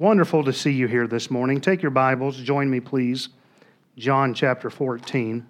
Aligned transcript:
Wonderful 0.00 0.42
to 0.42 0.52
see 0.52 0.72
you 0.72 0.88
here 0.88 1.06
this 1.06 1.30
morning. 1.30 1.60
Take 1.60 1.80
your 1.80 1.92
Bibles, 1.92 2.36
join 2.38 2.68
me, 2.68 2.80
please. 2.80 3.28
John 3.96 4.34
chapter 4.34 4.68
14. 4.68 5.46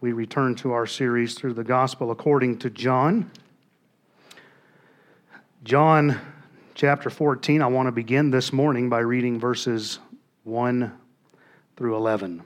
We 0.00 0.10
return 0.10 0.56
to 0.56 0.72
our 0.72 0.86
series 0.86 1.34
through 1.34 1.54
the 1.54 1.62
Gospel 1.62 2.10
according 2.10 2.58
to 2.58 2.70
John. 2.70 3.30
John 5.62 6.20
chapter 6.74 7.10
14, 7.10 7.62
I 7.62 7.68
want 7.68 7.86
to 7.86 7.92
begin 7.92 8.32
this 8.32 8.52
morning 8.52 8.88
by 8.88 8.98
reading 8.98 9.38
verses 9.38 10.00
1 10.42 10.92
through 11.76 11.94
11. 11.94 12.42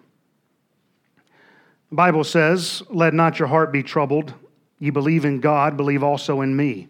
The 1.89 1.97
Bible 1.97 2.25
says, 2.25 2.83
Let 2.91 3.15
not 3.15 3.39
your 3.39 3.49
heart 3.49 3.73
be 3.73 3.83
troubled. 3.83 4.35
You 4.79 4.93
believe 4.93 5.25
in 5.25 5.41
God, 5.41 5.79
believe 5.79 6.03
also 6.03 6.43
in 6.43 6.55
me. 6.55 6.89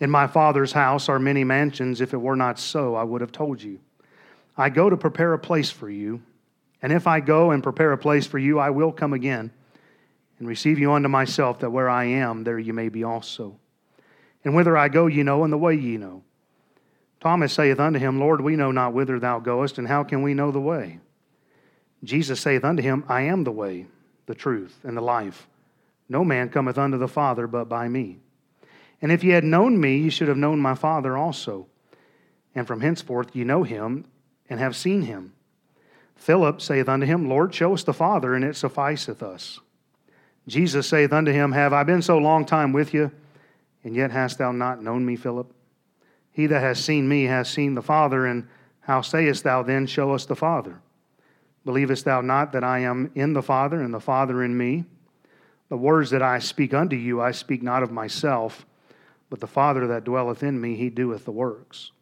In 0.00 0.10
my 0.10 0.26
Father's 0.26 0.72
house 0.72 1.08
are 1.08 1.18
many 1.18 1.44
mansions. 1.44 2.00
If 2.00 2.14
it 2.14 2.20
were 2.20 2.36
not 2.36 2.58
so, 2.58 2.94
I 2.94 3.04
would 3.04 3.20
have 3.20 3.32
told 3.32 3.62
you. 3.62 3.80
I 4.56 4.70
go 4.70 4.90
to 4.90 4.96
prepare 4.96 5.34
a 5.34 5.38
place 5.38 5.70
for 5.70 5.88
you. 5.88 6.22
And 6.82 6.92
if 6.92 7.06
I 7.06 7.20
go 7.20 7.50
and 7.50 7.62
prepare 7.62 7.92
a 7.92 7.98
place 7.98 8.26
for 8.26 8.38
you, 8.38 8.58
I 8.58 8.70
will 8.70 8.92
come 8.92 9.12
again 9.12 9.50
and 10.38 10.48
receive 10.48 10.78
you 10.78 10.92
unto 10.92 11.08
myself, 11.08 11.58
that 11.58 11.70
where 11.70 11.90
I 11.90 12.04
am, 12.04 12.44
there 12.44 12.58
you 12.58 12.72
may 12.72 12.88
be 12.88 13.04
also. 13.04 13.58
And 14.42 14.54
whither 14.54 14.76
I 14.76 14.88
go, 14.88 15.06
ye 15.06 15.22
know, 15.22 15.44
and 15.44 15.52
the 15.52 15.58
way 15.58 15.74
ye 15.74 15.98
know. 15.98 16.22
Thomas 17.20 17.52
saith 17.52 17.78
unto 17.78 17.98
him, 17.98 18.18
Lord, 18.18 18.40
we 18.40 18.56
know 18.56 18.70
not 18.70 18.94
whither 18.94 19.18
thou 19.18 19.38
goest, 19.38 19.76
and 19.76 19.86
how 19.86 20.02
can 20.02 20.22
we 20.22 20.32
know 20.32 20.50
the 20.50 20.60
way? 20.60 21.00
Jesus 22.02 22.40
saith 22.40 22.64
unto 22.64 22.82
him, 22.82 23.04
I 23.06 23.22
am 23.22 23.44
the 23.44 23.52
way, 23.52 23.86
the 24.24 24.34
truth, 24.34 24.78
and 24.82 24.96
the 24.96 25.02
life. 25.02 25.46
No 26.08 26.24
man 26.24 26.48
cometh 26.48 26.78
unto 26.78 26.96
the 26.96 27.06
Father 27.06 27.46
but 27.46 27.68
by 27.68 27.88
me. 27.88 28.20
And 29.02 29.10
if 29.10 29.24
ye 29.24 29.30
had 29.30 29.44
known 29.44 29.80
me, 29.80 29.96
ye 29.96 30.10
should 30.10 30.28
have 30.28 30.36
known 30.36 30.60
my 30.60 30.74
Father 30.74 31.16
also. 31.16 31.66
And 32.54 32.66
from 32.66 32.80
henceforth 32.80 33.34
ye 33.34 33.44
know 33.44 33.62
him 33.62 34.04
and 34.48 34.60
have 34.60 34.76
seen 34.76 35.02
him. 35.02 35.32
Philip 36.16 36.60
saith 36.60 36.88
unto 36.88 37.06
him, 37.06 37.28
Lord, 37.28 37.54
show 37.54 37.72
us 37.72 37.82
the 37.82 37.94
Father, 37.94 38.34
and 38.34 38.44
it 38.44 38.56
sufficeth 38.56 39.22
us. 39.22 39.60
Jesus 40.46 40.86
saith 40.86 41.12
unto 41.12 41.32
him, 41.32 41.52
Have 41.52 41.72
I 41.72 41.82
been 41.82 42.02
so 42.02 42.18
long 42.18 42.44
time 42.44 42.72
with 42.72 42.92
you, 42.92 43.10
and 43.84 43.94
yet 43.94 44.10
hast 44.10 44.38
thou 44.38 44.52
not 44.52 44.82
known 44.82 45.06
me, 45.06 45.16
Philip? 45.16 45.50
He 46.32 46.46
that 46.46 46.60
has 46.60 46.82
seen 46.82 47.08
me 47.08 47.24
has 47.24 47.48
seen 47.48 47.74
the 47.74 47.82
Father, 47.82 48.26
and 48.26 48.48
how 48.80 49.00
sayest 49.00 49.44
thou 49.44 49.62
then, 49.62 49.86
Show 49.86 50.12
us 50.12 50.26
the 50.26 50.36
Father? 50.36 50.80
Believest 51.64 52.04
thou 52.04 52.20
not 52.20 52.52
that 52.52 52.64
I 52.64 52.80
am 52.80 53.10
in 53.14 53.32
the 53.32 53.42
Father, 53.42 53.80
and 53.80 53.94
the 53.94 54.00
Father 54.00 54.42
in 54.42 54.56
me? 54.56 54.84
The 55.70 55.76
words 55.76 56.10
that 56.10 56.22
I 56.22 56.38
speak 56.38 56.74
unto 56.74 56.96
you, 56.96 57.20
I 57.20 57.30
speak 57.30 57.62
not 57.62 57.82
of 57.82 57.92
myself 57.92 58.66
but 59.30 59.40
the 59.40 59.46
Father 59.46 59.86
that 59.86 60.04
dwelleth 60.04 60.42
in 60.42 60.60
me, 60.60 60.74
he 60.74 60.90
doeth 60.90 61.24
the 61.24 61.32
works. 61.32 61.92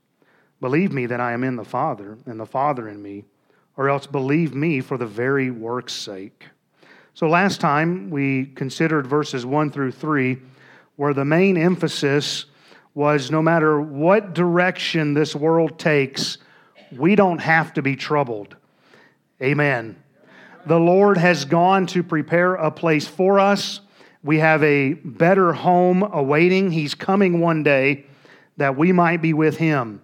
Believe 0.60 0.92
me 0.92 1.06
that 1.06 1.20
I 1.20 1.32
am 1.32 1.44
in 1.44 1.56
the 1.56 1.64
Father, 1.64 2.18
and 2.26 2.40
the 2.40 2.46
Father 2.46 2.88
in 2.88 3.00
me, 3.00 3.24
or 3.76 3.88
else 3.88 4.06
believe 4.06 4.54
me 4.54 4.80
for 4.80 4.98
the 4.98 5.06
very 5.06 5.50
work's 5.50 5.92
sake. 5.92 6.46
So 7.14 7.28
last 7.28 7.60
time 7.60 8.10
we 8.10 8.46
considered 8.46 9.06
verses 9.06 9.46
1 9.46 9.70
through 9.70 9.92
3, 9.92 10.38
where 10.96 11.14
the 11.14 11.24
main 11.24 11.56
emphasis 11.56 12.46
was 12.94 13.30
no 13.30 13.40
matter 13.40 13.80
what 13.80 14.34
direction 14.34 15.14
this 15.14 15.36
world 15.36 15.78
takes, 15.78 16.38
we 16.96 17.14
don't 17.14 17.38
have 17.38 17.72
to 17.74 17.82
be 17.82 17.94
troubled. 17.94 18.56
Amen. 19.40 20.02
The 20.66 20.80
Lord 20.80 21.16
has 21.16 21.44
gone 21.44 21.86
to 21.88 22.02
prepare 22.02 22.54
a 22.54 22.70
place 22.70 23.06
for 23.06 23.38
us. 23.38 23.80
We 24.28 24.40
have 24.40 24.62
a 24.62 24.92
better 24.92 25.54
home 25.54 26.02
awaiting. 26.02 26.70
He's 26.70 26.94
coming 26.94 27.40
one 27.40 27.62
day 27.62 28.04
that 28.58 28.76
we 28.76 28.92
might 28.92 29.22
be 29.22 29.32
with 29.32 29.56
him. 29.56 30.02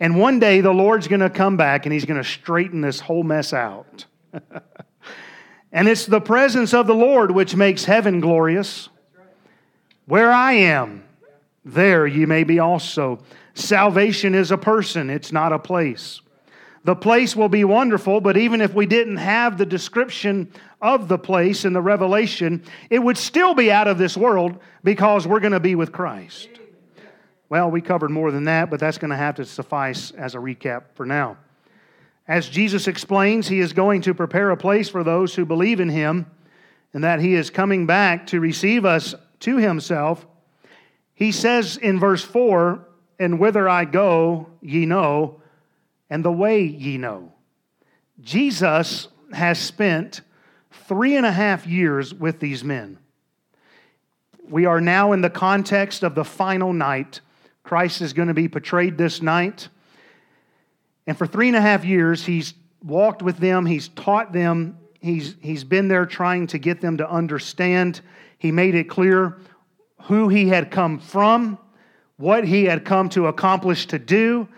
And 0.00 0.18
one 0.18 0.38
day 0.38 0.62
the 0.62 0.72
Lord's 0.72 1.06
going 1.06 1.20
to 1.20 1.28
come 1.28 1.58
back 1.58 1.84
and 1.84 1.92
he's 1.92 2.06
going 2.06 2.16
to 2.16 2.26
straighten 2.26 2.80
this 2.80 2.98
whole 2.98 3.24
mess 3.24 3.52
out. 3.52 4.06
and 5.70 5.86
it's 5.86 6.06
the 6.06 6.22
presence 6.22 6.72
of 6.72 6.86
the 6.86 6.94
Lord 6.94 7.30
which 7.30 7.54
makes 7.56 7.84
heaven 7.84 8.20
glorious. 8.20 8.88
Where 10.06 10.32
I 10.32 10.52
am, 10.52 11.04
there 11.62 12.06
ye 12.06 12.24
may 12.24 12.44
be 12.44 12.60
also. 12.60 13.22
Salvation 13.52 14.34
is 14.34 14.50
a 14.50 14.56
person, 14.56 15.10
it's 15.10 15.30
not 15.30 15.52
a 15.52 15.58
place. 15.58 16.22
The 16.84 16.96
place 16.96 17.36
will 17.36 17.50
be 17.50 17.64
wonderful, 17.64 18.22
but 18.22 18.38
even 18.38 18.62
if 18.62 18.72
we 18.72 18.86
didn't 18.86 19.18
have 19.18 19.58
the 19.58 19.66
description 19.66 20.50
of 20.80 21.08
the 21.08 21.18
place 21.18 21.64
in 21.64 21.72
the 21.72 21.80
revelation, 21.80 22.62
it 22.90 23.00
would 23.00 23.18
still 23.18 23.54
be 23.54 23.72
out 23.72 23.88
of 23.88 23.98
this 23.98 24.16
world 24.16 24.58
because 24.84 25.26
we're 25.26 25.40
going 25.40 25.52
to 25.52 25.60
be 25.60 25.74
with 25.74 25.92
Christ. 25.92 26.48
Well, 27.48 27.70
we 27.70 27.80
covered 27.80 28.10
more 28.10 28.30
than 28.30 28.44
that, 28.44 28.70
but 28.70 28.78
that's 28.78 28.98
going 28.98 29.10
to 29.10 29.16
have 29.16 29.36
to 29.36 29.44
suffice 29.44 30.10
as 30.12 30.34
a 30.34 30.38
recap 30.38 30.84
for 30.94 31.06
now. 31.06 31.38
As 32.26 32.48
Jesus 32.48 32.88
explains, 32.88 33.48
he 33.48 33.58
is 33.58 33.72
going 33.72 34.02
to 34.02 34.12
prepare 34.12 34.50
a 34.50 34.56
place 34.56 34.88
for 34.88 35.02
those 35.02 35.34
who 35.34 35.46
believe 35.46 35.80
in 35.80 35.88
him 35.88 36.26
and 36.92 37.04
that 37.04 37.20
he 37.20 37.34
is 37.34 37.48
coming 37.48 37.86
back 37.86 38.26
to 38.28 38.40
receive 38.40 38.84
us 38.84 39.14
to 39.40 39.56
himself. 39.56 40.26
He 41.14 41.32
says 41.32 41.78
in 41.78 41.98
verse 41.98 42.22
4 42.22 42.86
And 43.18 43.38
whither 43.38 43.68
I 43.68 43.86
go, 43.86 44.50
ye 44.60 44.84
know, 44.84 45.40
and 46.10 46.24
the 46.24 46.32
way 46.32 46.62
ye 46.62 46.98
know. 46.98 47.32
Jesus 48.20 49.08
has 49.32 49.58
spent 49.58 50.20
three 50.88 51.16
and 51.16 51.26
a 51.26 51.30
half 51.30 51.66
years 51.66 52.14
with 52.14 52.40
these 52.40 52.64
men. 52.64 52.98
We 54.48 54.64
are 54.64 54.80
now 54.80 55.12
in 55.12 55.20
the 55.20 55.30
context 55.30 56.02
of 56.02 56.14
the 56.14 56.24
final 56.24 56.72
night. 56.72 57.20
Christ 57.62 58.00
is 58.00 58.14
going 58.14 58.28
to 58.28 58.34
be 58.34 58.48
portrayed 58.48 58.96
this 58.96 59.20
night. 59.20 59.68
And 61.06 61.16
for 61.16 61.26
three 61.26 61.48
and 61.48 61.56
a 61.56 61.60
half 61.60 61.84
years, 61.84 62.24
he's 62.24 62.54
walked 62.82 63.22
with 63.22 63.36
them, 63.36 63.66
he's 63.66 63.88
taught 63.88 64.32
them, 64.32 64.78
he's, 65.00 65.36
he's 65.42 65.64
been 65.64 65.88
there 65.88 66.06
trying 66.06 66.46
to 66.48 66.58
get 66.58 66.80
them 66.80 66.96
to 66.96 67.10
understand. 67.10 68.00
He 68.38 68.50
made 68.50 68.74
it 68.74 68.84
clear 68.84 69.38
who 70.02 70.28
he 70.28 70.48
had 70.48 70.70
come 70.70 70.98
from, 70.98 71.58
what 72.16 72.44
he 72.44 72.64
had 72.64 72.84
come 72.86 73.10
to 73.10 73.26
accomplish 73.26 73.86
to 73.86 73.98
do, 73.98 74.48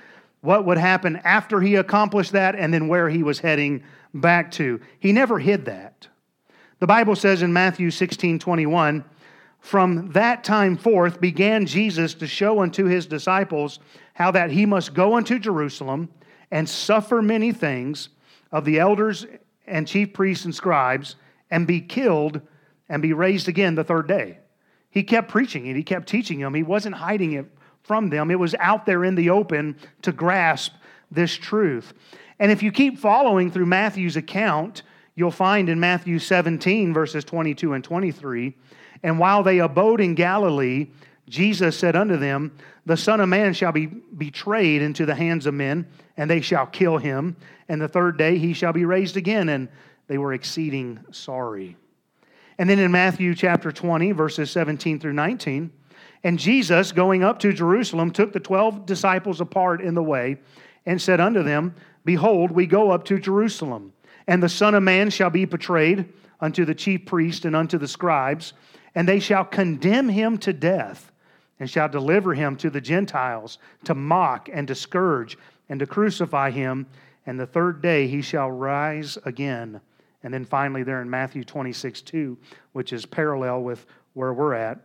what 0.42 0.64
would 0.64 0.78
happen 0.78 1.16
after 1.24 1.60
he 1.60 1.74
accomplished 1.74 2.32
that, 2.32 2.54
and 2.54 2.72
then 2.72 2.86
where 2.86 3.08
he 3.08 3.22
was 3.22 3.41
heading 3.41 3.82
back 4.14 4.52
to. 4.52 4.80
He 5.00 5.12
never 5.12 5.38
hid 5.38 5.64
that. 5.64 6.06
The 6.80 6.86
Bible 6.86 7.14
says 7.14 7.42
in 7.42 7.52
Matthew 7.52 7.91
16 7.91 8.38
21, 8.38 9.04
from 9.60 10.10
that 10.12 10.42
time 10.42 10.78
forth 10.78 11.20
began 11.20 11.66
Jesus 11.66 12.14
to 12.14 12.26
show 12.26 12.60
unto 12.60 12.86
his 12.86 13.04
disciples 13.04 13.78
how 14.14 14.30
that 14.30 14.50
he 14.50 14.64
must 14.64 14.94
go 14.94 15.16
unto 15.16 15.38
Jerusalem 15.38 16.08
and 16.50 16.66
suffer 16.66 17.20
many 17.20 17.52
things 17.52 18.08
of 18.50 18.64
the 18.64 18.78
elders 18.78 19.26
and 19.66 19.86
chief 19.86 20.14
priests 20.14 20.46
and 20.46 20.54
scribes 20.54 21.16
and 21.50 21.66
be 21.66 21.82
killed 21.82 22.41
and 22.88 23.02
be 23.02 23.12
raised 23.12 23.47
again 23.47 23.74
the 23.74 23.84
third 23.84 24.08
day. 24.08 24.38
He 24.88 25.02
kept 25.02 25.28
preaching 25.28 25.66
it, 25.66 25.76
he 25.76 25.82
kept 25.82 26.08
teaching 26.08 26.41
them. 26.41 26.54
He 26.54 26.62
wasn't 26.62 26.94
hiding 26.94 27.32
it 27.32 27.47
from 27.82 28.08
them, 28.08 28.30
it 28.30 28.38
was 28.38 28.54
out 28.58 28.86
there 28.86 29.04
in 29.04 29.14
the 29.16 29.28
open 29.28 29.76
to 30.00 30.12
grasp 30.12 30.72
this 31.10 31.34
truth. 31.34 31.92
And 32.38 32.50
if 32.50 32.62
you 32.62 32.72
keep 32.72 32.98
following 32.98 33.50
through 33.50 33.66
Matthew's 33.66 34.16
account, 34.16 34.82
you'll 35.15 35.31
find 35.31 35.69
in 35.69 35.81
Matthew 35.81 36.19
17, 36.19 36.94
verses 36.94 37.25
22 37.25 37.72
and 37.72 37.84
23, 37.84 38.56
and 39.03 39.19
while 39.19 39.43
they 39.43 39.59
abode 39.59 40.00
in 40.00 40.15
Galilee, 40.15 40.88
Jesus 41.28 41.78
said 41.78 41.97
unto 41.97 42.16
them, 42.16 42.53
The 42.87 42.97
Son 42.97 43.21
of 43.21 43.28
Man 43.28 43.54
shall 43.54 43.72
be 43.72 43.87
betrayed 43.87 44.82
into 44.82 45.06
the 45.06 45.15
hands 45.15 45.47
of 45.47 45.54
men, 45.54 45.87
and 46.16 46.28
they 46.28 46.41
shall 46.41 46.66
kill 46.66 46.98
him, 46.98 47.37
and 47.69 47.81
the 47.81 47.88
third 47.88 48.19
day 48.19 48.37
he 48.37 48.53
shall 48.53 48.72
be 48.72 48.84
raised 48.84 49.16
again. 49.16 49.48
And 49.48 49.69
they 50.09 50.19
were 50.19 50.32
exceeding 50.32 50.98
sorry. 51.12 51.77
And 52.59 52.69
then 52.69 52.78
in 52.78 52.91
Matthew 52.91 53.34
chapter 53.34 53.72
20, 53.72 54.12
verses 54.12 54.50
17 54.50 54.98
through 54.98 55.12
19, 55.12 55.71
and 56.22 56.38
Jesus, 56.38 56.92
going 56.92 57.22
up 57.22 57.38
to 57.38 57.53
Jerusalem, 57.53 58.10
took 58.10 58.32
the 58.32 58.41
twelve 58.41 58.84
disciples 58.84 59.41
apart 59.41 59.81
in 59.81 59.94
the 59.94 60.03
way, 60.03 60.39
and 60.84 61.01
said 61.01 61.21
unto 61.21 61.42
them, 61.42 61.74
Behold, 62.04 62.51
we 62.51 62.66
go 62.66 62.91
up 62.91 63.04
to 63.04 63.18
Jerusalem 63.18 63.92
and 64.30 64.41
the 64.41 64.48
Son 64.48 64.77
of 64.77 64.82
Man 64.84 65.10
shall 65.10 65.28
be 65.28 65.44
betrayed 65.44 66.09
unto 66.41 66.65
the 66.65 66.74
chief 66.74 67.04
priests 67.04 67.44
and 67.44 67.56
unto 67.56 67.78
the 67.78 67.88
scribes, 67.88 68.53
and 68.94 69.06
they 69.06 69.18
shall 69.18 69.44
condemn 69.44 70.09
him 70.09 70.38
to 70.38 70.53
death, 70.53 71.10
and 71.59 71.68
shall 71.68 71.88
deliver 71.88 72.32
him 72.32 72.54
to 72.59 72.71
the 72.71 72.80
Gentiles 72.80 73.59
to 73.84 73.94
mock 73.94 74.48
and 74.53 74.68
to 74.68 74.74
scourge 74.77 75.36
and 75.68 75.80
to 75.80 75.86
crucify 75.86 76.53
him. 76.53 76.86
And 77.27 77.41
the 77.41 77.47
third 77.47 77.82
day 77.82 78.06
he 78.06 78.22
shall 78.22 78.53
rise 78.53 79.18
again. 79.24 79.80
And 80.22 80.32
then 80.32 80.44
finally, 80.44 80.84
there 80.84 81.03
in 81.03 81.10
Matthew 81.10 81.42
26, 81.42 82.00
2, 82.00 82.38
which 82.72 82.92
is 82.92 83.04
parallel 83.04 83.65
with 83.65 83.84
where 84.15 84.32
we're 84.32 84.54
at, 84.54 84.78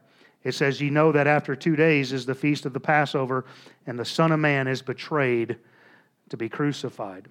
it 0.44 0.54
says, 0.54 0.82
Ye 0.82 0.90
know 0.90 1.12
that 1.12 1.28
after 1.28 1.56
two 1.56 1.76
days 1.76 2.14
is 2.14 2.26
the 2.26 2.34
feast 2.34 2.66
of 2.66 2.74
the 2.74 2.80
Passover, 2.80 3.46
and 3.86 4.00
the 4.00 4.06
Son 4.06 4.32
of 4.32 4.40
Man 4.40 4.68
is 4.68 4.82
betrayed 4.82 5.58
to 6.30 6.36
be 6.36 6.50
crucified. 6.50 7.28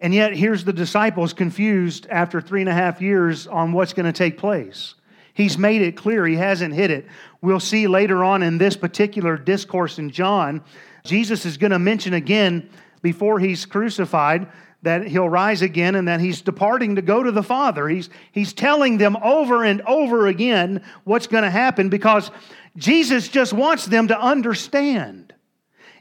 And 0.00 0.14
yet, 0.14 0.34
here's 0.34 0.64
the 0.64 0.72
disciples 0.72 1.32
confused 1.32 2.06
after 2.08 2.40
three 2.40 2.60
and 2.60 2.70
a 2.70 2.74
half 2.74 3.02
years 3.02 3.46
on 3.46 3.72
what's 3.72 3.92
going 3.92 4.06
to 4.06 4.12
take 4.12 4.38
place. 4.38 4.94
He's 5.34 5.58
made 5.58 5.82
it 5.82 5.96
clear, 5.96 6.26
He 6.26 6.36
hasn't 6.36 6.74
hid 6.74 6.90
it. 6.90 7.06
We'll 7.42 7.60
see 7.60 7.86
later 7.86 8.24
on 8.24 8.42
in 8.42 8.58
this 8.58 8.76
particular 8.76 9.36
discourse 9.36 9.98
in 9.98 10.10
John, 10.10 10.62
Jesus 11.04 11.46
is 11.46 11.56
going 11.56 11.72
to 11.72 11.78
mention 11.78 12.14
again 12.14 12.68
before 13.02 13.38
He's 13.38 13.66
crucified 13.66 14.48
that 14.82 15.06
he'll 15.06 15.28
rise 15.28 15.62
again 15.62 15.94
and 15.94 16.08
that 16.08 16.20
he's 16.20 16.40
departing 16.40 16.96
to 16.96 17.02
go 17.02 17.22
to 17.22 17.30
the 17.30 17.42
Father. 17.42 17.88
He's, 17.88 18.08
he's 18.32 18.52
telling 18.52 18.98
them 18.98 19.16
over 19.22 19.62
and 19.64 19.82
over 19.82 20.26
again 20.26 20.82
what's 21.04 21.26
going 21.26 21.44
to 21.44 21.50
happen 21.50 21.90
because 21.90 22.30
Jesus 22.76 23.28
just 23.28 23.52
wants 23.52 23.84
them 23.84 24.08
to 24.08 24.18
understand. 24.18 25.34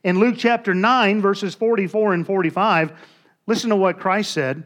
In 0.04 0.20
Luke 0.20 0.36
chapter 0.38 0.74
9, 0.74 1.22
verses 1.22 1.56
44 1.56 2.14
and 2.14 2.26
45, 2.26 2.94
listen 3.50 3.72
to 3.72 3.76
what 3.76 4.00
Christ 4.00 4.32
said 4.32 4.64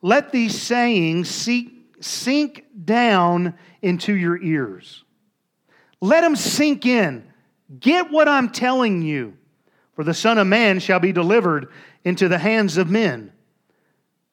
Let 0.00 0.32
these 0.32 0.58
sayings 0.60 1.28
sink 2.00 2.64
down 2.84 3.54
into 3.82 4.14
your 4.14 4.42
ears. 4.42 5.04
Let 6.00 6.22
them 6.22 6.36
sink 6.36 6.86
in. 6.86 7.24
Get 7.80 8.10
what 8.10 8.28
I'm 8.28 8.50
telling 8.50 9.02
you. 9.02 9.36
For 9.94 10.04
the 10.04 10.14
Son 10.14 10.38
of 10.38 10.46
Man 10.46 10.80
shall 10.80 11.00
be 11.00 11.12
delivered 11.12 11.68
into 12.04 12.28
the 12.28 12.38
hands 12.38 12.76
of 12.76 12.90
men. 12.90 13.32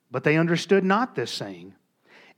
But 0.09 0.23
they 0.23 0.37
understood 0.37 0.83
not 0.83 1.15
this 1.15 1.31
saying. 1.31 1.75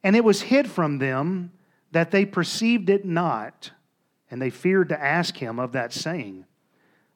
And 0.04 0.16
it 0.16 0.24
was 0.24 0.42
hid 0.42 0.70
from 0.70 1.00
them 1.00 1.52
that 1.92 2.12
they 2.12 2.26
perceived 2.26 2.90
it 2.90 3.06
not, 3.06 3.72
and 4.30 4.42
they 4.42 4.50
feared 4.50 4.90
to 4.90 5.02
ask 5.02 5.38
him 5.38 5.58
of 5.60 5.72
that 5.72 5.94
saying. 5.94 6.46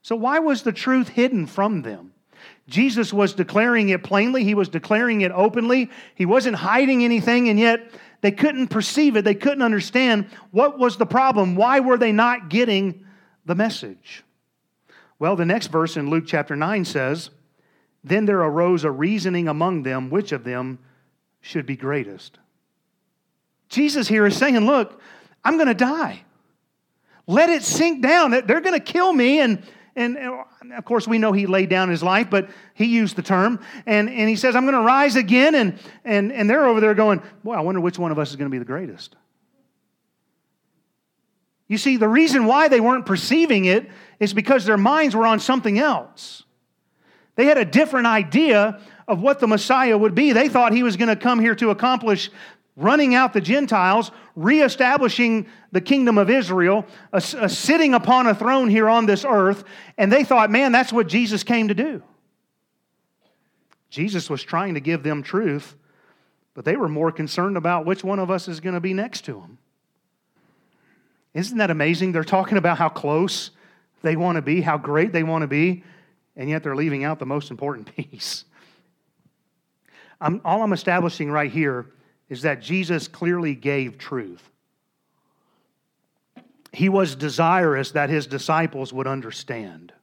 So, 0.01 0.15
why 0.15 0.39
was 0.39 0.63
the 0.63 0.71
truth 0.71 1.09
hidden 1.09 1.45
from 1.45 1.81
them? 1.81 2.13
Jesus 2.67 3.13
was 3.13 3.33
declaring 3.33 3.89
it 3.89 4.03
plainly, 4.03 4.43
he 4.43 4.53
was 4.53 4.69
declaring 4.69 5.21
it 5.21 5.31
openly, 5.31 5.89
he 6.15 6.25
wasn't 6.25 6.55
hiding 6.55 7.03
anything, 7.03 7.47
and 7.49 7.57
yet 7.59 7.91
they 8.21 8.31
couldn't 8.31 8.67
perceive 8.67 9.15
it, 9.15 9.23
they 9.23 9.35
couldn't 9.35 9.61
understand 9.61 10.27
what 10.51 10.77
was 10.77 10.97
the 10.97 11.05
problem. 11.05 11.55
Why 11.55 11.79
were 11.79 11.97
they 11.97 12.11
not 12.11 12.49
getting 12.49 13.05
the 13.45 13.55
message? 13.55 14.23
Well, 15.19 15.35
the 15.35 15.45
next 15.45 15.67
verse 15.67 15.97
in 15.97 16.09
Luke 16.09 16.25
chapter 16.27 16.55
9 16.55 16.83
says, 16.83 17.29
then 18.03 18.25
there 18.25 18.39
arose 18.39 18.83
a 18.83 18.91
reasoning 18.91 19.47
among 19.47 19.83
them 19.83 20.09
which 20.09 20.31
of 20.31 20.43
them 20.43 20.79
should 21.41 21.65
be 21.65 21.75
greatest. 21.75 22.37
Jesus 23.69 24.07
here 24.07 24.25
is 24.25 24.37
saying, 24.37 24.57
Look, 24.59 25.01
I'm 25.43 25.55
going 25.55 25.67
to 25.67 25.73
die. 25.73 26.23
Let 27.25 27.49
it 27.49 27.63
sink 27.63 28.01
down. 28.01 28.31
They're 28.31 28.61
going 28.61 28.73
to 28.73 28.79
kill 28.79 29.11
me. 29.11 29.39
And, 29.39 29.63
and, 29.97 30.17
of 30.75 30.85
course, 30.85 31.07
we 31.07 31.17
know 31.17 31.31
he 31.31 31.47
laid 31.47 31.69
down 31.69 31.89
his 31.89 32.03
life, 32.03 32.29
but 32.29 32.49
he 32.75 32.85
used 32.85 33.15
the 33.15 33.23
term. 33.23 33.59
And, 33.87 34.09
and 34.09 34.29
he 34.29 34.35
says, 34.35 34.55
I'm 34.55 34.63
going 34.63 34.75
to 34.75 34.81
rise 34.81 35.15
again. 35.15 35.55
And, 35.55 35.79
and, 36.05 36.31
and 36.31 36.47
they're 36.47 36.67
over 36.67 36.79
there 36.79 36.93
going, 36.93 37.21
Boy, 37.43 37.55
I 37.55 37.61
wonder 37.61 37.81
which 37.81 37.97
one 37.97 38.11
of 38.11 38.19
us 38.19 38.29
is 38.29 38.35
going 38.35 38.49
to 38.49 38.51
be 38.51 38.59
the 38.59 38.65
greatest. 38.65 39.15
You 41.67 41.77
see, 41.77 41.97
the 41.97 42.07
reason 42.07 42.45
why 42.45 42.67
they 42.67 42.79
weren't 42.79 43.05
perceiving 43.05 43.65
it 43.65 43.89
is 44.19 44.33
because 44.33 44.65
their 44.65 44.77
minds 44.77 45.15
were 45.15 45.25
on 45.25 45.39
something 45.39 45.79
else. 45.79 46.43
They 47.35 47.45
had 47.45 47.57
a 47.57 47.65
different 47.65 48.07
idea 48.07 48.79
of 49.07 49.21
what 49.21 49.39
the 49.39 49.47
Messiah 49.47 49.97
would 49.97 50.15
be. 50.15 50.31
They 50.31 50.47
thought 50.47 50.73
he 50.73 50.83
was 50.83 50.95
going 50.95 51.09
to 51.09 51.15
come 51.15 51.39
here 51.39 51.55
to 51.55 51.71
accomplish 51.71 52.29
running 52.77 53.13
out 53.13 53.33
the 53.33 53.41
Gentiles, 53.41 54.11
reestablishing 54.35 55.47
the 55.73 55.81
kingdom 55.81 56.17
of 56.17 56.29
Israel, 56.29 56.85
a, 57.11 57.17
a 57.17 57.49
sitting 57.49 57.93
upon 57.93 58.27
a 58.27 58.33
throne 58.33 58.69
here 58.69 58.87
on 58.87 59.05
this 59.05 59.25
earth. 59.27 59.65
And 59.97 60.09
they 60.09 60.23
thought, 60.23 60.49
man, 60.49 60.71
that's 60.71 60.93
what 60.93 61.07
Jesus 61.07 61.43
came 61.43 61.67
to 61.67 61.73
do. 61.73 62.01
Jesus 63.89 64.29
was 64.29 64.41
trying 64.41 64.75
to 64.75 64.79
give 64.79 65.03
them 65.03 65.23
truth, 65.23 65.75
but 66.53 66.63
they 66.63 66.77
were 66.77 66.89
more 66.89 67.11
concerned 67.11 67.57
about 67.57 67.85
which 67.85 68.03
one 68.03 68.19
of 68.19 68.31
us 68.31 68.47
is 68.47 68.61
going 68.61 68.75
to 68.75 68.81
be 68.81 68.93
next 68.93 69.25
to 69.25 69.41
him. 69.41 69.57
Isn't 71.33 71.57
that 71.57 71.71
amazing? 71.71 72.13
They're 72.13 72.23
talking 72.23 72.57
about 72.57 72.77
how 72.77 72.89
close 72.89 73.51
they 74.01 74.15
want 74.15 74.37
to 74.37 74.41
be, 74.41 74.61
how 74.61 74.77
great 74.77 75.11
they 75.11 75.23
want 75.23 75.41
to 75.41 75.47
be 75.47 75.83
and 76.37 76.49
yet 76.49 76.63
they're 76.63 76.75
leaving 76.75 77.03
out 77.03 77.19
the 77.19 77.25
most 77.25 77.51
important 77.51 77.93
piece. 77.97 78.45
I'm, 80.21 80.39
all 80.45 80.61
I'm 80.63 80.73
establishing 80.73 81.29
right 81.29 81.51
here 81.51 81.87
is 82.29 82.41
that 82.41 82.61
Jesus 82.61 83.07
clearly 83.07 83.55
gave 83.55 83.97
truth. 83.97 84.49
He 86.73 86.89
was 86.89 87.15
desirous 87.15 87.91
that 87.91 88.09
his 88.09 88.27
disciples 88.27 88.93
would 88.93 89.07
understand. 89.07 89.93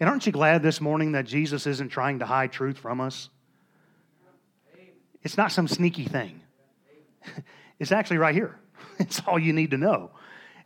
And 0.00 0.08
aren't 0.08 0.26
you 0.26 0.32
glad 0.32 0.62
this 0.62 0.80
morning 0.80 1.12
that 1.12 1.24
Jesus 1.24 1.66
isn't 1.66 1.88
trying 1.88 2.20
to 2.20 2.26
hide 2.26 2.52
truth 2.52 2.78
from 2.78 3.00
us? 3.00 3.30
It's 5.22 5.36
not 5.36 5.50
some 5.52 5.68
sneaky 5.68 6.04
thing. 6.04 6.40
It's 7.80 7.92
actually 7.92 8.18
right 8.18 8.34
here. 8.34 8.58
It's 8.98 9.22
all 9.24 9.38
you 9.38 9.52
need 9.52 9.70
to 9.70 9.76
know. 9.76 10.10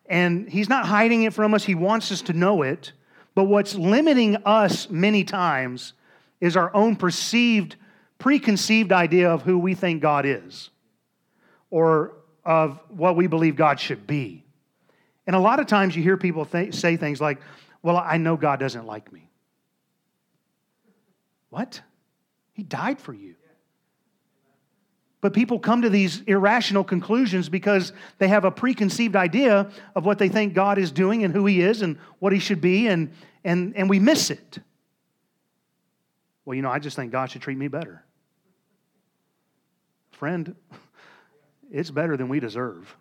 And 0.07 0.49
he's 0.49 0.71
not 0.71 0.87
hiding 0.87 1.25
it 1.25 1.35
from 1.35 1.53
us, 1.53 1.65
he 1.65 1.75
wants 1.75 2.11
us 2.11 2.23
to 2.23 2.33
know 2.33 2.63
it. 2.63 2.93
But 3.35 3.45
what's 3.45 3.75
limiting 3.75 4.37
us 4.45 4.91
many 4.91 5.25
times 5.25 5.95
is 6.41 6.57
our 6.57 6.75
own 6.75 6.97
perceived, 6.97 7.77
preconceived 8.23 8.93
idea 8.93 9.29
of 9.29 9.43
who 9.43 9.59
we 9.59 9.75
think 9.75 10.01
God 10.01 10.25
is 10.25 10.71
or 11.71 12.13
of 12.45 12.79
what 12.89 13.17
we 13.17 13.27
believe 13.27 13.57
God 13.57 13.81
should 13.81 14.07
be. 14.07 14.45
And 15.27 15.35
a 15.35 15.41
lot 15.41 15.59
of 15.59 15.67
times 15.67 15.97
you 15.97 16.05
hear 16.05 16.17
people 16.17 16.47
th- 16.47 16.73
say 16.73 16.97
things 16.97 17.21
like, 17.21 17.41
Well, 17.83 17.97
I 17.97 18.19
know 18.19 18.37
God 18.37 18.61
doesn't 18.61 18.87
like 18.87 19.13
me. 19.13 19.29
What? 21.51 21.81
He 22.53 22.63
died 22.63 23.01
for 23.01 23.13
you. 23.13 23.35
But 25.21 25.35
people 25.35 25.59
come 25.59 25.83
to 25.83 25.91
these 25.91 26.21
irrational 26.23 26.85
conclusions 26.85 27.49
because 27.49 27.93
they 28.19 28.29
have 28.29 28.45
a 28.45 28.51
preconceived 28.53 29.17
idea 29.17 29.71
of 29.97 30.05
what 30.05 30.19
they 30.19 30.29
think 30.29 30.55
God 30.55 30.79
is 30.79 30.93
doing 30.93 31.25
and 31.25 31.35
who 31.35 31.45
He 31.47 31.61
is 31.61 31.83
and 31.83 31.99
what 32.21 32.33
He 32.33 32.39
should 32.39 32.61
be, 32.61 32.87
and, 32.87 33.13
and, 33.45 33.77
and 33.77 33.91
we 33.91 33.99
miss 33.99 34.31
it. 34.31 34.59
Well, 36.45 36.55
you 36.55 36.63
know, 36.63 36.71
I 36.71 36.79
just 36.79 36.97
think 36.97 37.11
God 37.13 37.31
should 37.31 37.43
treat 37.43 37.59
me 37.59 37.69
better. 37.69 38.05
Friend, 40.23 40.55
it's 41.69 41.91
better 41.91 42.17
than 42.17 42.29
we 42.29 42.39
deserve. 42.39 42.95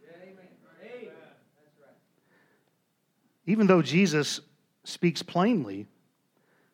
Even 3.45 3.67
though 3.67 3.83
Jesus 3.83 4.39
speaks 4.85 5.21
plainly, 5.21 5.85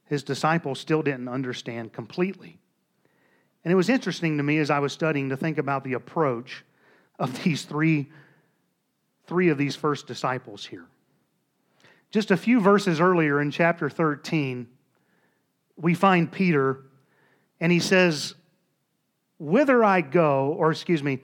his 0.06 0.24
disciples 0.24 0.80
still 0.80 1.02
didn't 1.02 1.28
understand 1.28 1.92
completely. 1.92 2.60
And 3.66 3.74
it 3.74 3.76
was 3.76 3.90
interesting 3.90 4.38
to 4.38 4.44
me 4.44 4.60
as 4.60 4.70
I 4.70 4.80
was 4.80 4.94
studying 4.94 5.28
to 5.32 5.36
think 5.36 5.58
about 5.58 5.84
the 5.84 5.96
approach 5.96 6.64
of 7.20 7.44
these 7.44 7.64
three, 7.64 8.10
three 9.26 9.50
of 9.50 9.58
these 9.58 9.76
first 9.76 10.08
disciples 10.08 10.66
here. 10.66 10.86
Just 12.10 12.32
a 12.32 12.38
few 12.38 12.62
verses 12.62 13.02
earlier 13.02 13.42
in 13.42 13.52
chapter 13.52 13.90
13, 13.90 14.66
we 15.76 15.94
find 15.94 16.32
Peter, 16.32 16.86
and 17.60 17.70
he 17.70 17.82
says, 17.82 18.34
Whither 19.40 19.84
I 19.84 20.02
go, 20.02 20.56
or 20.58 20.72
excuse 20.72 21.04
me, 21.04 21.20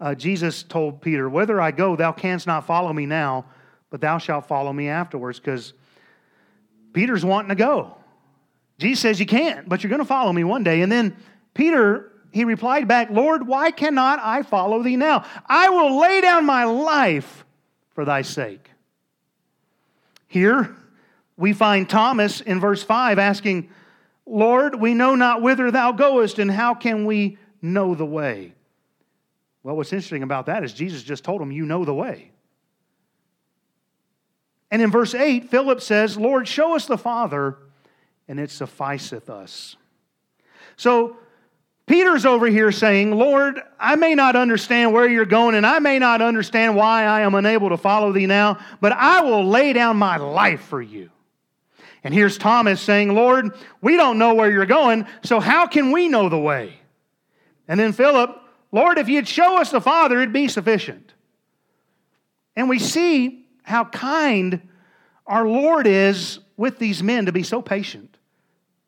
uh, 0.00 0.14
Jesus 0.14 0.62
told 0.62 1.00
Peter, 1.00 1.28
Whither 1.28 1.60
I 1.60 1.70
go, 1.70 1.96
thou 1.96 2.12
canst 2.12 2.46
not 2.46 2.66
follow 2.66 2.92
me 2.92 3.06
now, 3.06 3.46
but 3.90 4.00
thou 4.00 4.18
shalt 4.18 4.46
follow 4.46 4.72
me 4.72 4.88
afterwards, 4.88 5.38
because 5.38 5.72
Peter's 6.92 7.24
wanting 7.24 7.50
to 7.50 7.54
go. 7.54 7.96
Jesus 8.78 9.00
says, 9.00 9.20
You 9.20 9.26
can't, 9.26 9.68
but 9.68 9.82
you're 9.82 9.90
going 9.90 10.00
to 10.00 10.06
follow 10.06 10.32
me 10.32 10.44
one 10.44 10.62
day. 10.62 10.82
And 10.82 10.90
then 10.90 11.16
Peter, 11.54 12.12
he 12.30 12.44
replied 12.44 12.86
back, 12.86 13.10
Lord, 13.10 13.46
why 13.46 13.70
cannot 13.70 14.20
I 14.22 14.42
follow 14.42 14.82
thee 14.82 14.96
now? 14.96 15.24
I 15.46 15.68
will 15.68 16.00
lay 16.00 16.20
down 16.20 16.46
my 16.46 16.64
life 16.64 17.44
for 17.94 18.04
thy 18.04 18.22
sake. 18.22 18.70
Here, 20.28 20.76
we 21.36 21.52
find 21.52 21.88
Thomas 21.88 22.40
in 22.40 22.60
verse 22.60 22.82
5 22.82 23.18
asking, 23.18 23.70
Lord, 24.26 24.74
we 24.74 24.92
know 24.92 25.14
not 25.14 25.40
whither 25.40 25.70
thou 25.70 25.92
goest, 25.92 26.38
and 26.38 26.50
how 26.50 26.74
can 26.74 27.06
we 27.06 27.38
know 27.62 27.94
the 27.94 28.06
way? 28.06 28.52
Well, 29.62 29.76
what's 29.76 29.92
interesting 29.92 30.22
about 30.22 30.46
that 30.46 30.64
is 30.64 30.72
Jesus 30.72 31.02
just 31.02 31.24
told 31.24 31.42
him, 31.42 31.52
You 31.52 31.66
know 31.66 31.84
the 31.84 31.94
way. 31.94 32.30
And 34.70 34.82
in 34.82 34.90
verse 34.90 35.14
8, 35.14 35.50
Philip 35.50 35.80
says, 35.80 36.16
Lord, 36.16 36.46
show 36.46 36.76
us 36.76 36.86
the 36.86 36.98
Father, 36.98 37.56
and 38.26 38.38
it 38.38 38.50
sufficeth 38.50 39.30
us. 39.30 39.76
So 40.76 41.16
Peter's 41.86 42.26
over 42.26 42.46
here 42.46 42.70
saying, 42.70 43.12
Lord, 43.12 43.60
I 43.80 43.96
may 43.96 44.14
not 44.14 44.36
understand 44.36 44.92
where 44.92 45.08
you're 45.08 45.24
going, 45.24 45.54
and 45.54 45.66
I 45.66 45.78
may 45.78 45.98
not 45.98 46.20
understand 46.20 46.76
why 46.76 47.04
I 47.04 47.22
am 47.22 47.34
unable 47.34 47.70
to 47.70 47.78
follow 47.78 48.12
thee 48.12 48.26
now, 48.26 48.58
but 48.80 48.92
I 48.92 49.22
will 49.22 49.46
lay 49.46 49.72
down 49.72 49.96
my 49.96 50.18
life 50.18 50.60
for 50.60 50.82
you. 50.82 51.10
And 52.04 52.12
here's 52.12 52.36
Thomas 52.36 52.80
saying, 52.80 53.14
Lord, 53.14 53.54
we 53.80 53.96
don't 53.96 54.18
know 54.18 54.34
where 54.34 54.50
you're 54.50 54.66
going, 54.66 55.06
so 55.24 55.40
how 55.40 55.66
can 55.66 55.90
we 55.90 56.08
know 56.08 56.28
the 56.28 56.38
way? 56.38 56.77
And 57.68 57.78
then 57.78 57.92
Philip, 57.92 58.34
Lord, 58.72 58.98
if 58.98 59.08
you'd 59.08 59.28
show 59.28 59.60
us 59.60 59.70
the 59.70 59.80
Father, 59.80 60.16
it'd 60.16 60.32
be 60.32 60.48
sufficient. 60.48 61.12
And 62.56 62.68
we 62.68 62.78
see 62.78 63.46
how 63.62 63.84
kind 63.84 64.68
our 65.26 65.46
Lord 65.46 65.86
is 65.86 66.40
with 66.56 66.78
these 66.78 67.02
men 67.02 67.26
to 67.26 67.32
be 67.32 67.42
so 67.42 67.62
patient. 67.62 68.16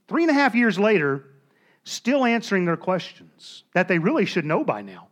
Three 0.08 0.24
and 0.24 0.30
a 0.30 0.34
half 0.34 0.54
years 0.54 0.78
later, 0.78 1.26
still 1.84 2.24
answering 2.24 2.64
their 2.64 2.76
questions 2.76 3.64
that 3.74 3.86
they 3.86 3.98
really 3.98 4.24
should 4.24 4.44
know 4.44 4.64
by 4.64 4.82
now. 4.82 5.08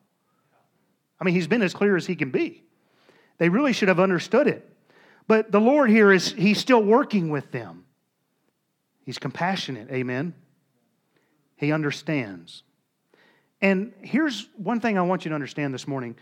I 1.21 1.25
mean, 1.25 1.35
he's 1.35 1.47
been 1.47 1.63
as 1.63 1.75
clear 1.75 1.97
as 1.97 2.07
he 2.07 2.17
can 2.17 2.31
be. 2.31 2.65
They 3.39 3.49
really 3.49 3.73
should 3.73 3.89
have 3.89 4.01
understood 4.01 4.47
it. 4.47 4.69
But 5.27 5.53
the 5.53 5.61
Lord 5.61 5.91
here 5.91 6.11
is, 6.13 6.33
He's 6.33 6.59
still 6.59 6.83
working 6.83 7.31
with 7.31 7.53
them. 7.53 7.85
He's 9.05 9.19
compassionate. 9.19 9.91
Amen. 9.91 10.35
He 11.57 11.73
understands. 11.73 12.63
And 13.61 13.93
here's 14.03 14.49
one 14.57 14.81
thing 14.81 14.97
I 14.97 15.03
want 15.03 15.25
you 15.25 15.31
to 15.31 15.35
understand 15.35 15.75
this 15.75 15.89
morning 15.89 16.17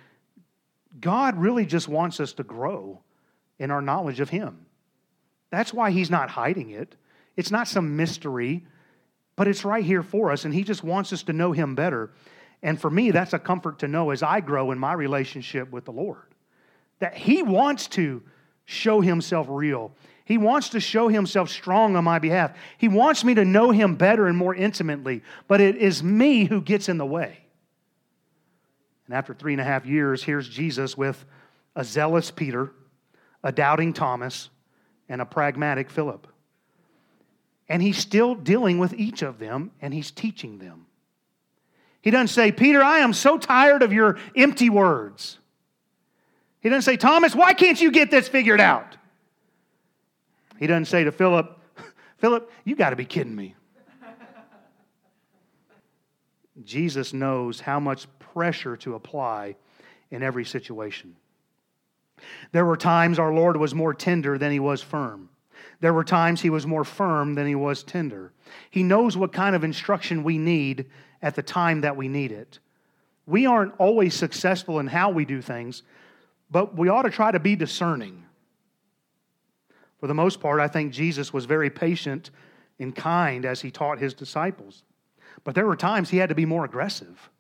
God 1.01 1.37
really 1.37 1.67
just 1.67 1.89
wants 1.89 2.21
us 2.21 2.33
to 2.35 2.43
grow 2.43 3.03
in 3.59 3.71
our 3.71 3.83
knowledge 3.83 4.21
of 4.21 4.31
Him. 4.31 4.67
That's 5.51 5.73
why 5.73 5.91
He's 5.91 6.11
not 6.11 6.31
hiding 6.31 6.71
it. 6.71 6.97
It's 7.37 7.51
not 7.51 7.69
some 7.69 7.97
mystery, 7.97 8.65
but 9.37 9.47
it's 9.47 9.65
right 9.65 9.85
here 9.85 10.03
for 10.03 10.31
us, 10.31 10.45
and 10.45 10.55
He 10.55 10.65
just 10.65 10.83
wants 10.83 11.13
us 11.13 11.23
to 11.25 11.33
know 11.33 11.53
Him 11.53 11.75
better. 11.75 12.13
And 12.63 12.81
for 12.81 12.91
me, 12.91 13.11
that's 13.11 13.35
a 13.35 13.39
comfort 13.39 13.81
to 13.81 13.89
know 13.89 14.11
as 14.11 14.23
I 14.23 14.41
grow 14.41 14.71
in 14.71 14.79
my 14.79 14.95
relationship 14.95 15.71
with 15.71 15.85
the 15.85 15.93
Lord 15.93 16.35
that 16.99 17.15
He 17.15 17.43
wants 17.43 17.89
to 17.89 18.23
show 18.65 19.01
Himself 19.01 19.47
real. 19.51 19.93
He 20.27 20.39
wants 20.39 20.71
to 20.71 20.81
show 20.81 21.09
Himself 21.09 21.49
strong 21.49 21.97
on 21.97 22.05
my 22.05 22.19
behalf. 22.19 22.53
He 22.79 22.89
wants 22.89 23.25
me 23.25 23.35
to 23.35 23.45
know 23.45 23.71
Him 23.71 23.95
better 23.95 24.27
and 24.27 24.37
more 24.37 24.55
intimately, 24.55 25.23
but 25.47 25.61
it 25.61 25.77
is 25.77 26.03
me 26.03 26.45
who 26.45 26.61
gets 26.61 26.89
in 26.89 26.99
the 26.99 27.07
way. 27.07 27.39
And 29.07 29.15
after 29.15 29.33
three 29.33 29.53
and 29.53 29.61
a 29.61 29.65
half 29.65 29.87
years, 29.87 30.25
here's 30.25 30.49
Jesus 30.49 30.97
with 30.97 31.25
a 31.77 31.85
zealous 31.85 32.33
Peter, 32.33 32.73
a 33.45 33.53
doubting 33.53 33.93
Thomas, 33.93 34.51
and 35.09 35.23
a 35.23 35.25
pragmatic 35.25 35.91
Philip. 35.91 36.27
And 37.69 37.81
he's 37.81 37.99
still 37.99 38.35
dealing 38.35 38.79
with 38.79 38.95
each 38.95 39.23
of 39.23 39.39
them 39.39 39.71
and 39.81 39.95
he's 39.95 40.11
teaching 40.11 40.59
them. 40.59 40.87
He 42.01 42.11
doesn't 42.11 42.29
say, 42.29 42.51
Peter, 42.51 42.83
I 42.83 42.99
am 42.99 43.13
so 43.13 43.39
tired 43.39 43.83
of 43.83 43.93
your 43.93 44.19
empty 44.35 44.71
words. 44.71 45.39
He 46.61 46.69
doesn't 46.69 46.83
say, 46.83 46.97
Thomas, 46.97 47.35
why 47.35 47.53
can't 47.53 47.81
you 47.81 47.93
get 47.93 48.11
this 48.11 48.27
figured 48.27 48.61
out? 48.61 48.97
He 50.59 50.67
doesn't 50.67 50.87
say 50.87 51.05
to 51.05 51.13
Philip, 51.13 51.59
Philip, 52.19 52.51
you 52.65 52.77
got 52.77 52.91
to 52.91 52.97
be 52.97 53.05
kidding 53.05 53.35
me. 53.35 53.55
Jesus 56.65 57.13
knows 57.13 57.61
how 57.61 57.79
much 57.79 58.07
pressure 58.19 58.77
to 58.79 58.95
apply 58.95 59.57
in 60.11 60.23
every 60.23 60.45
situation. 60.45 61.17
There 62.53 62.65
were 62.65 62.77
times 62.77 63.19
our 63.19 63.33
Lord 63.33 63.57
was 63.57 63.75
more 63.75 63.93
tender 63.93 64.39
than 64.39 64.53
he 64.53 64.61
was 64.61 64.83
firm. 64.83 65.29
There 65.81 65.93
were 65.93 66.05
times 66.05 66.41
he 66.41 66.51
was 66.51 66.67
more 66.67 66.85
firm 66.85 67.35
than 67.35 67.47
he 67.47 67.55
was 67.55 67.83
tender. 67.83 68.33
He 68.71 68.83
knows 68.83 69.17
what 69.17 69.33
kind 69.33 69.55
of 69.55 69.65
instruction 69.65 70.25
we 70.25 70.39
need 70.39 70.87
at 71.21 71.35
the 71.35 71.43
time 71.43 71.83
that 71.83 71.97
we 71.97 72.09
need 72.09 72.33
it. 72.33 72.59
We 73.27 73.47
aren't 73.47 73.75
always 73.79 74.15
successful 74.15 74.79
in 74.79 74.87
how 74.87 75.11
we 75.11 75.25
do 75.25 75.43
things, 75.43 75.83
but 76.51 76.77
we 76.77 76.89
ought 76.89 77.03
to 77.03 77.11
try 77.11 77.33
to 77.33 77.41
be 77.41 77.57
discerning. 77.57 78.26
For 79.99 80.07
the 80.07 80.15
most 80.15 80.41
part, 80.41 80.61
I 80.61 80.69
think 80.69 80.93
Jesus 80.93 81.33
was 81.33 81.47
very 81.47 81.71
patient 81.71 82.31
and 82.79 82.95
kind 82.95 83.45
as 83.45 83.61
he 83.61 83.71
taught 83.71 83.99
his 83.99 84.15
disciples. 84.15 84.85
But 85.45 85.55
there 85.55 85.67
were 85.67 85.77
times 85.77 86.11
he 86.11 86.19
had 86.19 86.29
to 86.29 86.35
be 86.35 86.45
more 86.45 86.65
aggressive. 86.65 87.31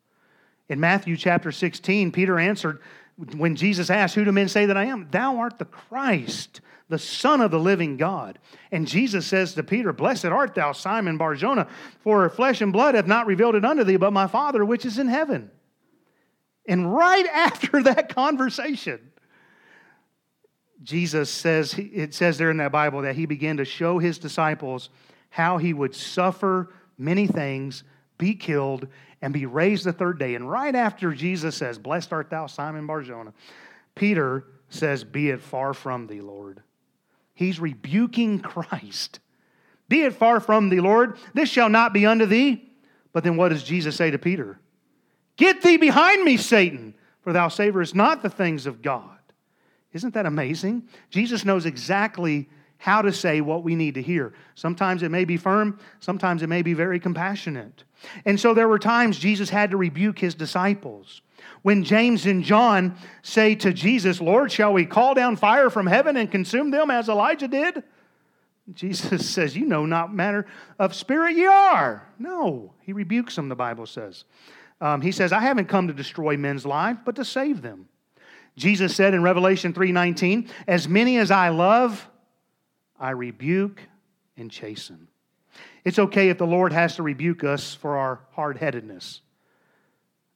In 0.68 0.80
Matthew 0.80 1.16
chapter 1.16 1.52
16, 1.52 2.12
Peter 2.12 2.38
answered 2.38 2.80
when 3.36 3.56
Jesus 3.56 3.90
asked, 3.90 4.14
Who 4.14 4.24
do 4.24 4.32
men 4.32 4.48
say 4.48 4.66
that 4.66 4.76
I 4.76 4.86
am? 4.86 5.08
Thou 5.10 5.38
art 5.38 5.58
the 5.58 5.64
Christ, 5.64 6.60
the 6.88 6.98
Son 6.98 7.40
of 7.40 7.50
the 7.50 7.60
living 7.60 7.96
God. 7.96 8.38
And 8.70 8.86
Jesus 8.86 9.26
says 9.26 9.54
to 9.54 9.62
Peter, 9.62 9.92
Blessed 9.92 10.26
art 10.26 10.54
thou, 10.54 10.72
Simon 10.72 11.16
Barjona, 11.16 11.68
for 12.00 12.28
flesh 12.28 12.60
and 12.60 12.72
blood 12.72 12.94
have 12.94 13.06
not 13.06 13.26
revealed 13.26 13.54
it 13.54 13.64
unto 13.64 13.84
thee, 13.84 13.96
but 13.96 14.12
my 14.12 14.26
Father 14.26 14.64
which 14.64 14.84
is 14.84 14.98
in 14.98 15.08
heaven. 15.08 15.50
And 16.66 16.92
right 16.94 17.26
after 17.32 17.82
that 17.84 18.14
conversation, 18.14 19.12
Jesus 20.82 21.30
says, 21.30 21.74
it 21.78 22.14
says 22.14 22.38
there 22.38 22.50
in 22.50 22.58
that 22.58 22.72
Bible 22.72 23.02
that 23.02 23.16
he 23.16 23.26
began 23.26 23.56
to 23.56 23.64
show 23.64 23.98
his 23.98 24.18
disciples 24.18 24.90
how 25.30 25.58
he 25.58 25.72
would 25.72 25.94
suffer 25.94 26.72
many 26.98 27.26
things, 27.26 27.84
be 28.18 28.34
killed, 28.34 28.86
and 29.22 29.32
be 29.32 29.46
raised 29.46 29.84
the 29.84 29.92
third 29.92 30.18
day. 30.18 30.34
And 30.34 30.50
right 30.50 30.74
after 30.74 31.12
Jesus 31.12 31.56
says, 31.56 31.78
Blessed 31.78 32.12
art 32.12 32.30
thou, 32.30 32.46
Simon 32.46 32.86
Barjona, 32.86 33.32
Peter 33.94 34.44
says, 34.68 35.04
Be 35.04 35.30
it 35.30 35.40
far 35.40 35.74
from 35.74 36.06
thee, 36.06 36.20
Lord. 36.20 36.62
He's 37.34 37.60
rebuking 37.60 38.40
Christ. 38.40 39.20
Be 39.88 40.02
it 40.02 40.14
far 40.14 40.40
from 40.40 40.68
thee, 40.68 40.80
Lord. 40.80 41.16
This 41.34 41.48
shall 41.48 41.68
not 41.68 41.92
be 41.92 42.06
unto 42.06 42.26
thee. 42.26 42.70
But 43.12 43.24
then 43.24 43.36
what 43.36 43.48
does 43.48 43.62
Jesus 43.62 43.96
say 43.96 44.10
to 44.10 44.18
Peter? 44.18 44.58
Get 45.36 45.62
thee 45.62 45.76
behind 45.76 46.24
me, 46.24 46.36
Satan, 46.36 46.94
for 47.22 47.32
thou 47.32 47.48
savorest 47.48 47.94
not 47.94 48.22
the 48.22 48.30
things 48.30 48.66
of 48.66 48.82
God. 48.82 49.15
Isn't 49.96 50.14
that 50.14 50.26
amazing? 50.26 50.86
Jesus 51.10 51.44
knows 51.44 51.64
exactly 51.64 52.48
how 52.78 53.00
to 53.00 53.12
say 53.12 53.40
what 53.40 53.64
we 53.64 53.74
need 53.74 53.94
to 53.94 54.02
hear. 54.02 54.34
Sometimes 54.54 55.02
it 55.02 55.10
may 55.10 55.24
be 55.24 55.38
firm, 55.38 55.80
sometimes 56.00 56.42
it 56.42 56.48
may 56.48 56.60
be 56.60 56.74
very 56.74 57.00
compassionate. 57.00 57.84
And 58.26 58.38
so 58.38 58.52
there 58.52 58.68
were 58.68 58.78
times 58.78 59.18
Jesus 59.18 59.48
had 59.48 59.70
to 59.70 59.78
rebuke 59.78 60.18
his 60.18 60.34
disciples. 60.34 61.22
When 61.62 61.82
James 61.82 62.26
and 62.26 62.44
John 62.44 62.96
say 63.22 63.54
to 63.56 63.72
Jesus, 63.72 64.20
Lord, 64.20 64.52
shall 64.52 64.74
we 64.74 64.84
call 64.84 65.14
down 65.14 65.36
fire 65.36 65.70
from 65.70 65.86
heaven 65.86 66.16
and 66.16 66.30
consume 66.30 66.70
them 66.70 66.90
as 66.90 67.08
Elijah 67.08 67.48
did? 67.48 67.82
Jesus 68.74 69.28
says, 69.34 69.56
You 69.56 69.64
know 69.64 69.86
not 69.86 70.14
matter 70.14 70.46
of 70.78 70.94
spirit 70.94 71.36
ye 71.36 71.46
are. 71.46 72.06
No, 72.18 72.74
he 72.82 72.92
rebukes 72.92 73.34
them, 73.34 73.48
the 73.48 73.56
Bible 73.56 73.86
says. 73.86 74.24
Um, 74.80 75.00
he 75.00 75.10
says, 75.10 75.32
I 75.32 75.40
haven't 75.40 75.68
come 75.68 75.88
to 75.88 75.94
destroy 75.94 76.36
men's 76.36 76.66
lives, 76.66 76.98
but 77.04 77.16
to 77.16 77.24
save 77.24 77.62
them. 77.62 77.88
Jesus 78.56 78.96
said 78.96 79.14
in 79.14 79.22
Revelation 79.22 79.72
3:19, 79.72 80.48
As 80.66 80.88
many 80.88 81.18
as 81.18 81.30
I 81.30 81.50
love, 81.50 82.08
I 82.98 83.10
rebuke 83.10 83.80
and 84.36 84.50
chasten. 84.50 85.08
It's 85.84 85.98
okay 85.98 86.30
if 86.30 86.38
the 86.38 86.46
Lord 86.46 86.72
has 86.72 86.96
to 86.96 87.02
rebuke 87.02 87.44
us 87.44 87.74
for 87.74 87.96
our 87.96 88.20
hard 88.32 88.58
headedness 88.58 89.20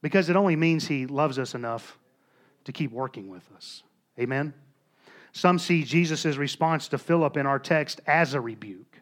because 0.03 0.29
it 0.31 0.37
only 0.37 0.57
means 0.57 0.87
He 0.87 1.07
loves 1.07 1.39
us 1.39 1.55
enough 1.55 1.99
to 2.65 2.73
keep 2.73 2.93
working 2.93 3.29
with 3.29 3.49
us. 3.57 3.83
Amen? 4.19 4.55
Some 5.33 5.59
see 5.59 5.85
Jesus' 5.85 6.37
response 6.37 6.89
to 6.89 6.99
Philip 6.99 7.37
in 7.37 7.47
our 7.47 7.59
text 7.59 8.01
as 8.07 8.35
a 8.35 8.41
rebuke. 8.41 9.01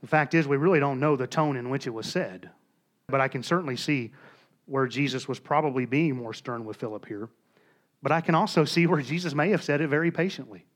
The 0.00 0.08
fact 0.08 0.34
is, 0.34 0.46
we 0.46 0.56
really 0.56 0.80
don't 0.80 1.00
know 1.00 1.16
the 1.16 1.26
tone 1.26 1.56
in 1.56 1.70
which 1.70 1.86
it 1.86 1.94
was 1.94 2.06
said, 2.06 2.50
but 3.08 3.20
I 3.20 3.28
can 3.28 3.42
certainly 3.42 3.76
see 3.76 4.12
where 4.66 4.86
Jesus 4.86 5.28
was 5.28 5.38
probably 5.38 5.86
being 5.86 6.16
more 6.16 6.34
stern 6.34 6.64
with 6.64 6.76
Philip 6.76 7.06
here. 7.06 7.28
But 8.04 8.12
I 8.12 8.20
can 8.20 8.34
also 8.34 8.66
see 8.66 8.86
where 8.86 9.00
Jesus 9.00 9.34
may 9.34 9.48
have 9.48 9.64
said 9.64 9.80
it 9.80 9.88
very 9.88 10.10
patiently. 10.10 10.66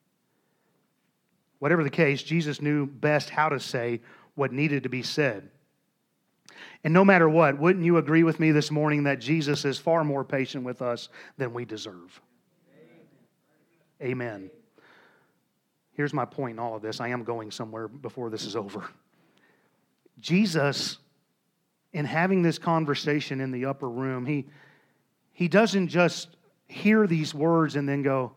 Whatever 1.58 1.84
the 1.84 1.90
case, 1.90 2.22
Jesus 2.22 2.62
knew 2.62 2.86
best 2.86 3.28
how 3.28 3.50
to 3.50 3.60
say 3.60 4.00
what 4.34 4.50
needed 4.50 4.84
to 4.84 4.88
be 4.88 5.02
said. 5.02 5.50
And 6.82 6.94
no 6.94 7.04
matter 7.04 7.28
what, 7.28 7.58
wouldn't 7.58 7.84
you 7.84 7.98
agree 7.98 8.22
with 8.22 8.40
me 8.40 8.50
this 8.50 8.70
morning 8.70 9.02
that 9.02 9.20
Jesus 9.20 9.66
is 9.66 9.78
far 9.78 10.04
more 10.04 10.24
patient 10.24 10.64
with 10.64 10.80
us 10.80 11.10
than 11.36 11.52
we 11.52 11.66
deserve? 11.66 12.18
Amen. 14.00 14.50
Here's 15.92 16.14
my 16.14 16.24
point 16.24 16.52
in 16.52 16.58
all 16.58 16.76
of 16.76 16.80
this. 16.80 16.98
I 16.98 17.08
am 17.08 17.24
going 17.24 17.50
somewhere 17.50 17.88
before 17.88 18.30
this 18.30 18.46
is 18.46 18.56
over. 18.56 18.88
Jesus, 20.18 20.96
in 21.92 22.06
having 22.06 22.40
this 22.40 22.58
conversation 22.58 23.42
in 23.42 23.50
the 23.50 23.66
upper 23.66 23.90
room, 23.90 24.24
he, 24.24 24.46
he 25.34 25.46
doesn't 25.46 25.88
just 25.88 26.37
hear 26.68 27.06
these 27.06 27.34
words 27.34 27.76
and 27.76 27.88
then 27.88 28.02
go, 28.02 28.32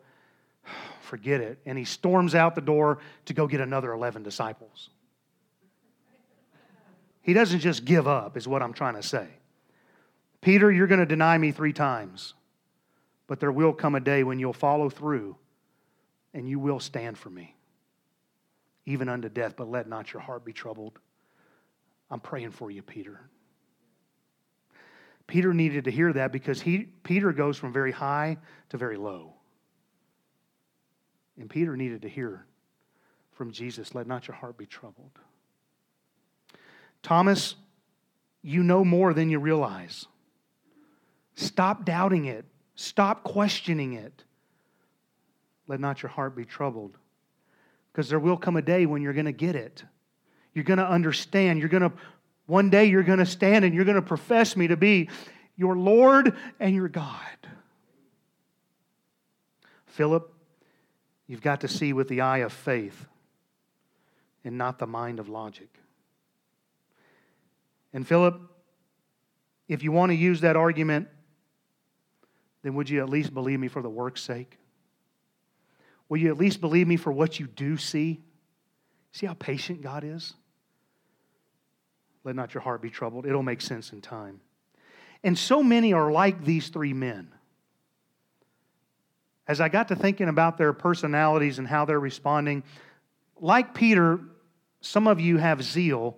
forget 1.02 1.42
it. 1.42 1.60
And 1.66 1.78
he 1.78 1.86
storms 1.86 2.34
out 2.34 2.56
the 2.56 2.62
door 2.62 3.00
to 3.26 3.34
go 3.34 3.48
get 3.48 3.62
another 3.62 3.92
11 3.92 4.24
disciples. 4.24 4.90
He 7.22 7.34
doesn't 7.34 7.60
just 7.60 7.86
give 7.86 8.08
up, 8.08 8.36
is 8.36 8.48
what 8.48 8.64
I'm 8.64 8.74
trying 8.74 8.96
to 8.96 9.04
say. 9.04 9.28
Peter, 10.42 10.72
you're 10.72 10.88
going 10.88 11.00
to 11.00 11.06
deny 11.06 11.38
me 11.38 11.52
three 11.52 11.74
times, 11.74 12.34
but 13.28 13.40
there 13.40 13.52
will 13.52 13.74
come 13.74 13.94
a 13.94 14.00
day 14.00 14.24
when 14.24 14.40
you'll 14.40 14.54
follow 14.54 14.90
through 14.90 15.36
and 16.34 16.50
you 16.50 16.58
will 16.58 16.80
stand 16.80 17.18
for 17.18 17.30
me, 17.30 17.56
even 18.86 19.08
unto 19.08 19.30
death, 19.30 19.54
but 19.56 19.70
let 19.70 19.88
not 19.88 20.14
your 20.14 20.22
heart 20.22 20.44
be 20.44 20.54
troubled. 20.54 20.98
I'm 22.10 22.20
praying 22.20 22.52
for 22.52 22.72
you, 22.72 22.82
Peter. 22.82 23.20
Peter 25.32 25.54
needed 25.54 25.86
to 25.86 25.92
hear 25.92 26.12
that 26.12 26.34
because 26.34 26.62
he, 26.62 26.80
Peter 27.04 27.32
goes 27.32 27.58
from 27.58 27.72
very 27.72 27.94
high 27.94 28.38
to 28.68 28.76
very 28.76 28.98
low. 28.98 29.32
And 31.40 31.50
Peter 31.50 31.78
needed 31.78 32.02
to 32.02 32.10
hear 32.10 32.46
from 33.32 33.54
Jesus, 33.54 33.96
let 33.96 34.08
not 34.08 34.28
your 34.28 34.36
heart 34.36 34.58
be 34.58 34.66
troubled. 34.66 35.18
Thomas, 37.02 37.56
you 38.42 38.62
know 38.62 38.84
more 38.84 39.14
than 39.14 39.30
you 39.30 39.40
realize. 39.40 40.06
Stop 41.36 41.86
doubting 41.86 42.26
it. 42.26 42.44
Stop 42.76 43.24
questioning 43.24 43.94
it. 43.94 44.26
Let 45.66 45.80
not 45.80 46.04
your 46.04 46.10
heart 46.10 46.36
be 46.36 46.44
troubled. 46.44 46.98
Because 47.94 48.10
there 48.10 48.20
will 48.20 48.36
come 48.36 48.58
a 48.58 48.62
day 48.62 48.86
when 48.86 49.02
you're 49.02 49.14
going 49.14 49.24
to 49.28 49.32
get 49.32 49.56
it. 49.56 49.82
You're 50.54 50.66
going 50.66 50.80
to 50.80 50.90
understand. 50.90 51.58
You're 51.58 51.70
going 51.70 51.90
to, 51.90 51.94
one 52.52 52.70
day, 52.70 52.84
you're 52.84 53.02
going 53.02 53.20
to 53.20 53.26
stand 53.26 53.64
and 53.64 53.74
you're 53.74 53.86
going 53.86 53.96
to 53.96 54.02
profess 54.02 54.58
me 54.58 54.68
to 54.68 54.76
be 54.76 55.08
your 55.56 55.78
Lord 55.78 56.36
and 56.60 56.76
your 56.76 56.90
God. 56.90 57.16
Philip, 59.86 60.34
you've 61.28 61.42
got 61.42 61.62
to 61.62 61.70
see 61.70 61.94
with 61.94 62.10
the 62.10 62.20
eye 62.20 62.40
of 62.40 62.52
faith 62.52 63.06
and 64.44 64.58
not 64.58 64.80
the 64.80 64.86
mind 64.86 65.22
of 65.22 65.30
logic. 65.30 65.70
And 67.94 68.06
Philip, 68.06 68.42
if 69.70 69.82
you 69.82 69.94
want 69.94 70.10
to 70.10 70.16
use 70.16 70.42
that 70.42 70.58
argument, 70.58 71.08
then 72.64 72.76
would 72.76 72.90
you 72.90 73.00
at 73.00 73.08
least 73.08 73.34
believe 73.34 73.62
me 73.62 73.70
for 73.70 73.82
the 73.82 73.90
work's 73.90 74.24
sake? 74.24 74.58
Will 76.10 76.18
you 76.18 76.28
at 76.28 76.38
least 76.38 76.60
believe 76.60 76.86
me 76.86 76.98
for 76.98 77.14
what 77.14 77.40
you 77.40 77.48
do 77.48 77.78
see? 77.78 78.20
See 79.14 79.26
how 79.26 79.36
patient 79.36 79.82
God 79.82 80.04
is? 80.04 80.34
Let 82.24 82.36
not 82.36 82.54
your 82.54 82.62
heart 82.62 82.82
be 82.82 82.90
troubled. 82.90 83.26
It'll 83.26 83.44
make 83.44 83.62
sense 83.62 83.92
in 83.92 84.02
time. 84.02 84.42
And 85.24 85.38
so 85.38 85.62
many 85.64 85.94
are 85.94 86.12
like 86.12 86.44
these 86.44 86.70
three 86.70 86.94
men. 86.94 87.30
As 89.48 89.60
I 89.60 89.70
got 89.70 89.90
to 89.90 89.96
thinking 89.96 90.30
about 90.30 90.58
their 90.58 90.74
personalities 90.74 91.60
and 91.60 91.68
how 91.68 91.86
they're 91.86 92.00
responding, 92.00 92.64
like 93.40 93.74
Peter, 93.74 94.20
some 94.82 95.08
of 95.08 95.20
you 95.20 95.38
have 95.38 95.64
zeal, 95.64 96.18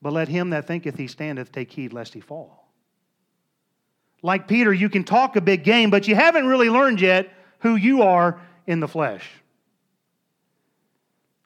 but 0.00 0.12
let 0.12 0.28
him 0.28 0.50
that 0.50 0.66
thinketh 0.66 0.96
he 0.96 1.06
standeth 1.06 1.52
take 1.52 1.70
heed 1.70 1.92
lest 1.92 2.14
he 2.14 2.20
fall. 2.20 2.68
Like 4.22 4.46
Peter, 4.46 4.72
you 4.72 4.88
can 4.88 5.04
talk 5.04 5.36
a 5.36 5.40
big 5.40 5.64
game, 5.64 5.90
but 5.90 6.06
you 6.06 6.14
haven't 6.14 6.46
really 6.46 6.68
learned 6.70 7.00
yet 7.00 7.32
who 7.60 7.76
you 7.76 8.02
are 8.02 8.40
in 8.66 8.80
the 8.80 8.88
flesh. 8.88 9.28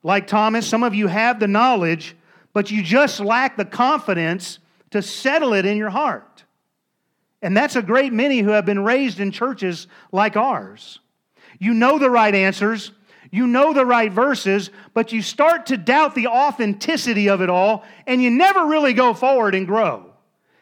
Like 0.03 0.27
Thomas, 0.27 0.67
some 0.67 0.83
of 0.83 0.95
you 0.95 1.07
have 1.07 1.41
the 1.41 1.49
knowledge, 1.49 2.15
but 2.57 2.71
you 2.71 2.83
just 2.83 3.21
lack 3.21 3.59
the 3.59 3.67
confidence 3.67 4.61
to 4.91 5.03
settle 5.03 5.53
it 5.53 5.67
in 5.67 5.77
your 5.77 5.91
heart. 5.91 6.45
And 7.43 7.55
that's 7.55 7.77
a 7.77 7.83
great 7.83 8.15
many 8.15 8.39
who 8.39 8.49
have 8.49 8.65
been 8.65 8.83
raised 8.83 9.21
in 9.21 9.31
churches 9.31 9.89
like 10.11 10.39
ours. 10.39 10.99
You 11.59 11.75
know 11.75 11.99
the 11.99 12.09
right 12.09 12.35
answers, 12.35 12.93
you 13.31 13.47
know 13.47 13.75
the 13.75 13.85
right 13.85 14.11
verses, 14.11 14.71
but 14.95 15.13
you 15.13 15.21
start 15.21 15.67
to 15.67 15.77
doubt 15.77 16.15
the 16.15 16.29
authenticity 16.29 17.29
of 17.29 17.43
it 17.43 17.51
all, 17.51 17.85
and 18.07 18.23
you 18.23 18.31
never 18.31 18.65
really 18.65 18.95
go 18.95 19.13
forward 19.13 19.55
and 19.55 19.67
grow 19.67 20.11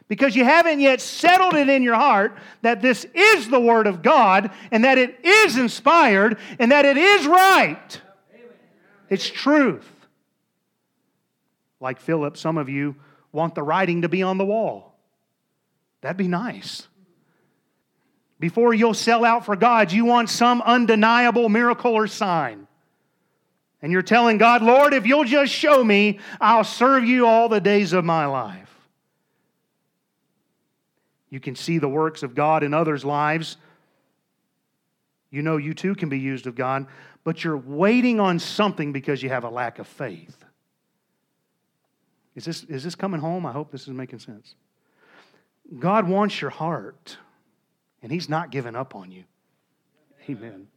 because 0.08 0.34
you 0.34 0.44
haven't 0.44 0.80
yet 0.80 1.00
settled 1.00 1.54
it 1.54 1.68
in 1.68 1.84
your 1.84 1.94
heart 1.94 2.36
that 2.62 2.82
this 2.82 3.06
is 3.14 3.48
the 3.48 3.60
Word 3.60 3.86
of 3.86 4.02
God 4.02 4.50
and 4.72 4.82
that 4.82 4.98
it 4.98 5.24
is 5.24 5.56
inspired 5.56 6.38
and 6.58 6.72
that 6.72 6.86
it 6.86 6.96
is 6.96 7.24
right. 7.28 8.00
It's 9.08 9.30
truth. 9.30 9.93
Like 11.84 12.00
Philip, 12.00 12.38
some 12.38 12.56
of 12.56 12.70
you 12.70 12.96
want 13.30 13.54
the 13.54 13.62
writing 13.62 14.02
to 14.02 14.08
be 14.08 14.22
on 14.22 14.38
the 14.38 14.44
wall. 14.46 14.96
That'd 16.00 16.16
be 16.16 16.28
nice. 16.28 16.88
Before 18.40 18.72
you'll 18.72 18.94
sell 18.94 19.22
out 19.22 19.44
for 19.44 19.54
God, 19.54 19.92
you 19.92 20.06
want 20.06 20.30
some 20.30 20.62
undeniable 20.62 21.50
miracle 21.50 21.92
or 21.92 22.06
sign. 22.06 22.66
And 23.82 23.92
you're 23.92 24.00
telling 24.00 24.38
God, 24.38 24.62
Lord, 24.62 24.94
if 24.94 25.06
you'll 25.06 25.24
just 25.24 25.52
show 25.52 25.84
me, 25.84 26.20
I'll 26.40 26.64
serve 26.64 27.04
you 27.04 27.26
all 27.26 27.50
the 27.50 27.60
days 27.60 27.92
of 27.92 28.02
my 28.02 28.24
life. 28.24 28.74
You 31.28 31.38
can 31.38 31.54
see 31.54 31.76
the 31.76 31.86
works 31.86 32.22
of 32.22 32.34
God 32.34 32.62
in 32.62 32.72
others' 32.72 33.04
lives. 33.04 33.58
You 35.30 35.42
know 35.42 35.58
you 35.58 35.74
too 35.74 35.94
can 35.94 36.08
be 36.08 36.18
used 36.18 36.46
of 36.46 36.54
God, 36.54 36.86
but 37.24 37.44
you're 37.44 37.58
waiting 37.58 38.20
on 38.20 38.38
something 38.38 38.94
because 38.94 39.22
you 39.22 39.28
have 39.28 39.44
a 39.44 39.50
lack 39.50 39.78
of 39.78 39.86
faith. 39.86 40.43
Is 42.34 42.44
this, 42.44 42.64
is 42.64 42.84
this 42.84 42.94
coming 42.94 43.20
home? 43.20 43.46
I 43.46 43.52
hope 43.52 43.70
this 43.70 43.82
is 43.82 43.90
making 43.90 44.18
sense. 44.18 44.54
God 45.78 46.08
wants 46.08 46.40
your 46.40 46.50
heart, 46.50 47.16
and 48.02 48.10
He's 48.10 48.28
not 48.28 48.50
giving 48.50 48.76
up 48.76 48.94
on 48.94 49.10
you. 49.10 49.24
Amen. 50.28 50.68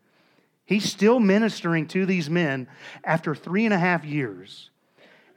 He's 0.66 0.90
still 0.90 1.20
ministering 1.20 1.88
to 1.88 2.06
these 2.06 2.30
men 2.30 2.68
after 3.04 3.34
three 3.34 3.66
and 3.66 3.74
a 3.74 3.80
half 3.80 4.04
years. 4.04 4.70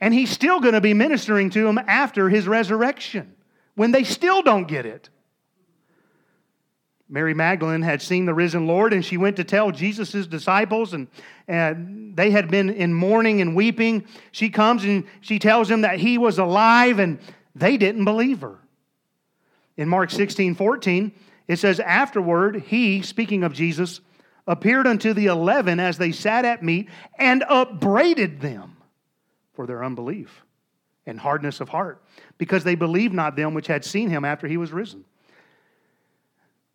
And 0.00 0.12
He's 0.12 0.30
still 0.30 0.60
going 0.60 0.74
to 0.74 0.80
be 0.80 0.94
ministering 0.94 1.50
to 1.50 1.62
them 1.64 1.78
after 1.78 2.28
His 2.28 2.46
resurrection 2.46 3.34
when 3.74 3.92
they 3.92 4.04
still 4.04 4.42
don't 4.42 4.66
get 4.68 4.86
it. 4.86 5.08
Mary 7.12 7.34
Magdalene 7.34 7.82
had 7.82 8.00
seen 8.00 8.24
the 8.24 8.32
risen 8.32 8.68
Lord, 8.68 8.92
and 8.92 9.04
she 9.04 9.16
went 9.16 9.34
to 9.36 9.44
tell 9.44 9.72
Jesus' 9.72 10.28
disciples, 10.28 10.94
and, 10.94 11.08
and 11.48 12.16
they 12.16 12.30
had 12.30 12.48
been 12.48 12.70
in 12.70 12.94
mourning 12.94 13.40
and 13.40 13.56
weeping. 13.56 14.06
She 14.30 14.48
comes 14.48 14.84
and 14.84 15.04
she 15.20 15.40
tells 15.40 15.68
them 15.68 15.80
that 15.80 15.98
he 15.98 16.18
was 16.18 16.38
alive, 16.38 17.00
and 17.00 17.18
they 17.56 17.76
didn't 17.76 18.04
believe 18.04 18.42
her. 18.42 18.58
In 19.76 19.88
Mark 19.88 20.12
16 20.12 20.54
14, 20.54 21.10
it 21.48 21.58
says, 21.58 21.80
Afterward, 21.80 22.62
he, 22.68 23.02
speaking 23.02 23.42
of 23.42 23.52
Jesus, 23.52 24.00
appeared 24.46 24.86
unto 24.86 25.12
the 25.12 25.26
eleven 25.26 25.80
as 25.80 25.98
they 25.98 26.12
sat 26.12 26.44
at 26.44 26.62
meat 26.62 26.88
and 27.18 27.42
upbraided 27.48 28.40
them 28.40 28.76
for 29.54 29.66
their 29.66 29.82
unbelief 29.82 30.44
and 31.06 31.18
hardness 31.18 31.60
of 31.60 31.70
heart, 31.70 32.04
because 32.38 32.62
they 32.62 32.76
believed 32.76 33.14
not 33.14 33.34
them 33.34 33.52
which 33.52 33.66
had 33.66 33.84
seen 33.84 34.10
him 34.10 34.24
after 34.24 34.46
he 34.46 34.56
was 34.56 34.70
risen. 34.70 35.04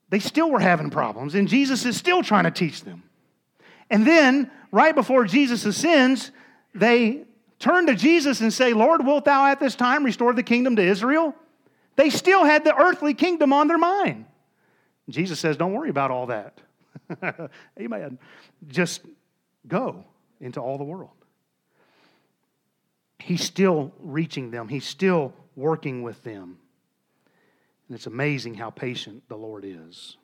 They 0.10 0.20
still 0.20 0.52
were 0.52 0.60
having 0.60 0.90
problems, 0.90 1.36
and 1.36 1.48
Jesus 1.48 1.86
is 1.86 1.98
still 1.98 2.22
trying 2.22 2.44
to 2.44 2.52
teach 2.52 2.84
them. 2.84 3.04
And 3.90 4.06
then, 4.06 4.52
right 4.72 4.94
before 4.94 5.26
Jesus 5.26 5.66
ascends, 5.66 6.32
they 6.74 7.24
turn 7.60 7.88
to 7.88 7.96
Jesus 7.96 8.42
and 8.42 8.54
say, 8.54 8.74
Lord, 8.74 9.06
wilt 9.06 9.26
thou 9.26 9.46
at 9.46 9.60
this 9.60 9.76
time 9.76 10.04
restore 10.04 10.34
the 10.34 10.44
kingdom 10.44 10.76
to 10.76 10.82
Israel? 10.82 11.36
They 11.96 12.10
still 12.10 12.44
had 12.44 12.64
the 12.64 12.76
earthly 12.76 13.14
kingdom 13.14 13.54
on 13.54 13.68
their 13.68 13.78
mind. 13.78 14.26
Jesus 15.10 15.40
says, 15.40 15.58
Don't 15.58 15.74
worry 15.74 15.90
about 15.90 16.12
all 16.12 16.28
that. 16.28 16.60
Amen. 17.80 18.20
Just 18.68 19.02
go 19.68 20.04
into 20.42 20.60
all 20.60 20.78
the 20.78 20.84
world. 20.84 21.12
He's 23.20 23.44
still 23.44 23.94
reaching 24.00 24.52
them, 24.52 24.68
He's 24.68 24.86
still 24.86 25.34
working 25.56 26.04
with 26.04 26.24
them. 26.24 26.58
And 27.88 27.96
it's 27.96 28.08
amazing 28.08 28.56
how 28.56 28.70
patient 28.70 29.24
the 29.28 29.38
Lord 29.38 29.64
is. 29.66 30.18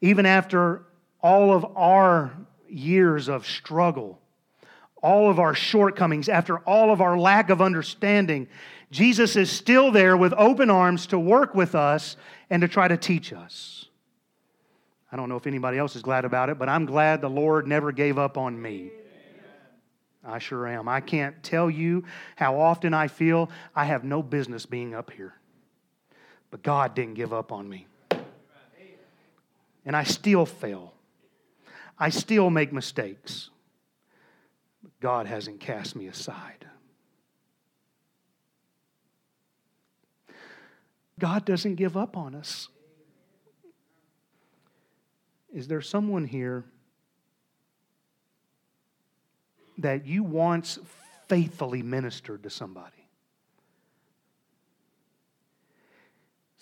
Even 0.00 0.26
after 0.26 0.86
all 1.20 1.52
of 1.52 1.64
our 1.76 2.32
years 2.68 3.28
of 3.28 3.46
struggle, 3.46 4.18
all 5.02 5.30
of 5.30 5.38
our 5.38 5.54
shortcomings, 5.54 6.28
after 6.28 6.58
all 6.60 6.92
of 6.92 7.00
our 7.00 7.18
lack 7.18 7.50
of 7.50 7.60
understanding, 7.60 8.48
Jesus 8.90 9.36
is 9.36 9.50
still 9.50 9.90
there 9.90 10.16
with 10.16 10.32
open 10.36 10.70
arms 10.70 11.06
to 11.08 11.18
work 11.18 11.54
with 11.54 11.74
us 11.74 12.16
and 12.50 12.62
to 12.62 12.68
try 12.68 12.88
to 12.88 12.96
teach 12.96 13.32
us. 13.32 13.86
I 15.10 15.16
don't 15.16 15.28
know 15.28 15.36
if 15.36 15.46
anybody 15.46 15.76
else 15.76 15.94
is 15.94 16.02
glad 16.02 16.24
about 16.24 16.48
it, 16.48 16.58
but 16.58 16.68
I'm 16.68 16.86
glad 16.86 17.20
the 17.20 17.28
Lord 17.28 17.66
never 17.66 17.92
gave 17.92 18.16
up 18.16 18.38
on 18.38 18.60
me. 18.60 18.90
I 20.24 20.38
sure 20.38 20.66
am. 20.68 20.88
I 20.88 21.00
can't 21.00 21.42
tell 21.42 21.68
you 21.68 22.04
how 22.36 22.60
often 22.60 22.94
I 22.94 23.08
feel 23.08 23.50
I 23.74 23.84
have 23.84 24.04
no 24.04 24.22
business 24.22 24.66
being 24.66 24.94
up 24.94 25.10
here. 25.10 25.34
But 26.52 26.62
God 26.62 26.94
didn't 26.94 27.14
give 27.14 27.32
up 27.32 27.50
on 27.50 27.66
me. 27.66 27.86
And 29.84 29.96
I 29.96 30.04
still 30.04 30.46
fail. 30.46 30.92
I 31.98 32.10
still 32.10 32.50
make 32.50 32.72
mistakes. 32.72 33.48
But 34.82 34.92
God 35.00 35.26
hasn't 35.26 35.60
cast 35.60 35.96
me 35.96 36.06
aside. 36.06 36.66
God 41.18 41.46
doesn't 41.46 41.76
give 41.76 41.96
up 41.96 42.16
on 42.16 42.34
us. 42.34 42.68
Is 45.54 45.68
there 45.68 45.80
someone 45.80 46.26
here 46.26 46.64
that 49.78 50.06
you 50.06 50.22
once 50.22 50.78
faithfully 51.28 51.82
ministered 51.82 52.42
to 52.42 52.50
somebody? 52.50 53.01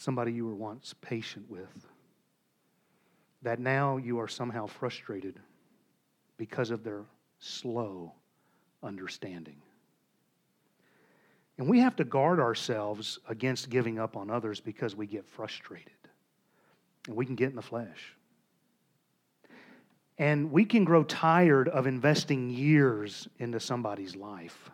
Somebody 0.00 0.32
you 0.32 0.46
were 0.46 0.54
once 0.54 0.94
patient 1.02 1.44
with, 1.50 1.86
that 3.42 3.60
now 3.60 3.98
you 3.98 4.18
are 4.18 4.28
somehow 4.28 4.66
frustrated 4.66 5.38
because 6.38 6.70
of 6.70 6.82
their 6.82 7.02
slow 7.38 8.10
understanding. 8.82 9.60
And 11.58 11.68
we 11.68 11.80
have 11.80 11.96
to 11.96 12.04
guard 12.04 12.40
ourselves 12.40 13.18
against 13.28 13.68
giving 13.68 13.98
up 13.98 14.16
on 14.16 14.30
others 14.30 14.58
because 14.58 14.96
we 14.96 15.06
get 15.06 15.26
frustrated. 15.26 15.92
And 17.06 17.14
we 17.14 17.26
can 17.26 17.34
get 17.34 17.50
in 17.50 17.56
the 17.56 17.62
flesh. 17.62 18.16
And 20.16 20.50
we 20.50 20.64
can 20.64 20.84
grow 20.84 21.04
tired 21.04 21.68
of 21.68 21.86
investing 21.86 22.48
years 22.48 23.28
into 23.38 23.60
somebody's 23.60 24.16
life 24.16 24.70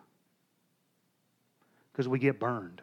because 1.91 2.07
we 2.07 2.17
get 2.17 2.39
burned 2.39 2.81